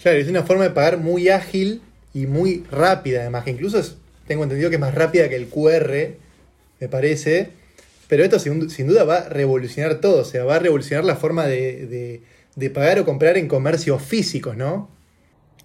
Claro, 0.00 0.18
es 0.18 0.28
una 0.28 0.42
forma 0.42 0.64
de 0.64 0.70
pagar 0.70 0.98
muy 0.98 1.30
ágil 1.30 1.82
y 2.12 2.26
muy 2.26 2.64
rápida, 2.70 3.22
además, 3.22 3.44
que 3.44 3.50
incluso 3.50 3.80
tengo 4.26 4.44
entendido 4.44 4.68
que 4.68 4.76
es 4.76 4.80
más 4.80 4.94
rápida 4.94 5.28
que 5.28 5.36
el 5.36 5.48
QR, 5.48 6.16
me 6.78 6.88
parece. 6.88 7.50
Pero 8.06 8.22
esto 8.22 8.38
sin, 8.38 8.86
duda 8.86 9.04
va 9.04 9.16
a 9.16 9.28
revolucionar 9.28 10.00
todo, 10.00 10.22
o 10.22 10.24
sea, 10.24 10.44
va 10.44 10.56
a 10.56 10.58
revolucionar 10.58 11.04
la 11.04 11.16
forma 11.16 11.46
de, 11.46 12.22
pagar 12.74 12.98
o 12.98 13.04
comprar 13.04 13.38
en 13.38 13.48
comercios 13.48 14.02
físicos, 14.02 14.56
¿no? 14.56 14.90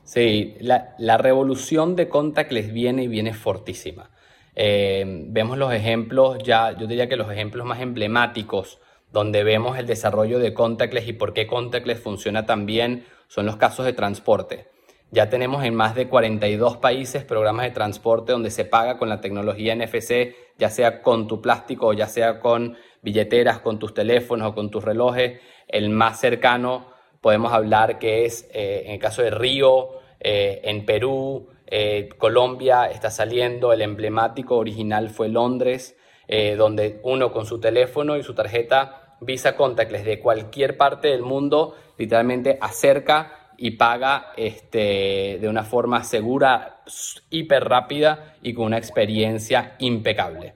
Sí, 0.06 0.56
la, 0.60 0.96
la 1.00 1.18
revolución 1.18 1.96
de 1.96 2.08
contactless 2.08 2.72
viene 2.72 3.04
y 3.04 3.08
viene 3.08 3.34
fortísima. 3.34 4.12
Eh, 4.56 5.04
vemos 5.28 5.58
los 5.58 5.74
ejemplos, 5.74 6.38
ya 6.44 6.78
yo 6.78 6.88
diría 6.88 7.10
que 7.10 7.18
los 7.18 7.30
ejemplos 7.32 7.66
más 7.66 7.82
emblemáticos 7.82 8.80
donde 9.12 9.44
vemos 9.44 9.78
el 9.78 9.86
desarrollo 9.86 10.40
de 10.40 10.54
contactless 10.54 11.08
y 11.08 11.14
por 11.14 11.34
qué 11.34 11.48
contactless 11.48 12.00
funciona 12.00 12.46
tan 12.46 12.66
bien 12.66 13.06
son 13.28 13.46
los 13.46 13.58
casos 13.58 13.86
de 13.86 13.94
transporte. 13.94 14.68
Ya 15.12 15.30
tenemos 15.30 15.64
en 15.64 15.76
más 15.76 15.96
de 15.96 16.08
42 16.08 16.78
países 16.78 17.24
programas 17.24 17.66
de 17.66 17.72
transporte 17.72 18.32
donde 18.32 18.52
se 18.52 18.66
paga 18.66 18.98
con 18.98 19.08
la 19.08 19.22
tecnología 19.22 19.76
NFC, 19.76 20.36
ya 20.58 20.70
sea 20.70 21.02
con 21.02 21.28
tu 21.28 21.42
plástico 21.42 21.88
o 21.88 21.94
ya 21.94 22.08
sea 22.08 22.40
con 22.40 22.76
billeteras, 23.02 23.60
con 23.60 23.80
tus 23.80 23.94
teléfonos 23.94 24.50
o 24.50 24.56
con 24.56 24.70
tus 24.70 24.84
relojes. 24.84 25.40
El 25.68 25.90
más 25.90 26.20
cercano 26.20 26.88
podemos 27.22 27.54
hablar 27.54 27.98
que 28.00 28.26
es 28.26 28.50
eh, 28.54 28.84
en 28.88 28.94
el 28.94 29.00
caso 29.00 29.22
de 29.22 29.32
Río, 29.32 29.92
eh, 30.20 30.62
en 30.64 30.86
Perú, 30.86 31.50
eh, 31.68 32.10
Colombia 32.18 32.86
está 32.86 33.10
saliendo, 33.10 33.74
el 33.74 33.82
emblemático 33.82 34.58
original 34.58 35.10
fue 35.10 35.30
Londres, 35.30 35.98
donde 36.28 37.00
uno 37.04 37.32
con 37.32 37.46
su 37.46 37.60
teléfono 37.60 38.18
y 38.18 38.24
su 38.24 38.34
tarjeta 38.34 39.18
Visa 39.22 39.56
Contactless 39.56 40.06
de 40.06 40.20
cualquier 40.20 40.78
parte 40.78 41.10
del 41.10 41.22
mundo 41.22 41.76
literalmente 41.98 42.58
acerca 42.60 43.52
y 43.58 43.72
paga 43.72 44.34
este, 44.36 45.38
de 45.40 45.48
una 45.48 45.64
forma 45.64 46.04
segura, 46.04 46.82
hiper 47.30 47.64
rápida 47.64 48.36
y 48.42 48.54
con 48.54 48.66
una 48.66 48.78
experiencia 48.78 49.76
impecable. 49.80 50.54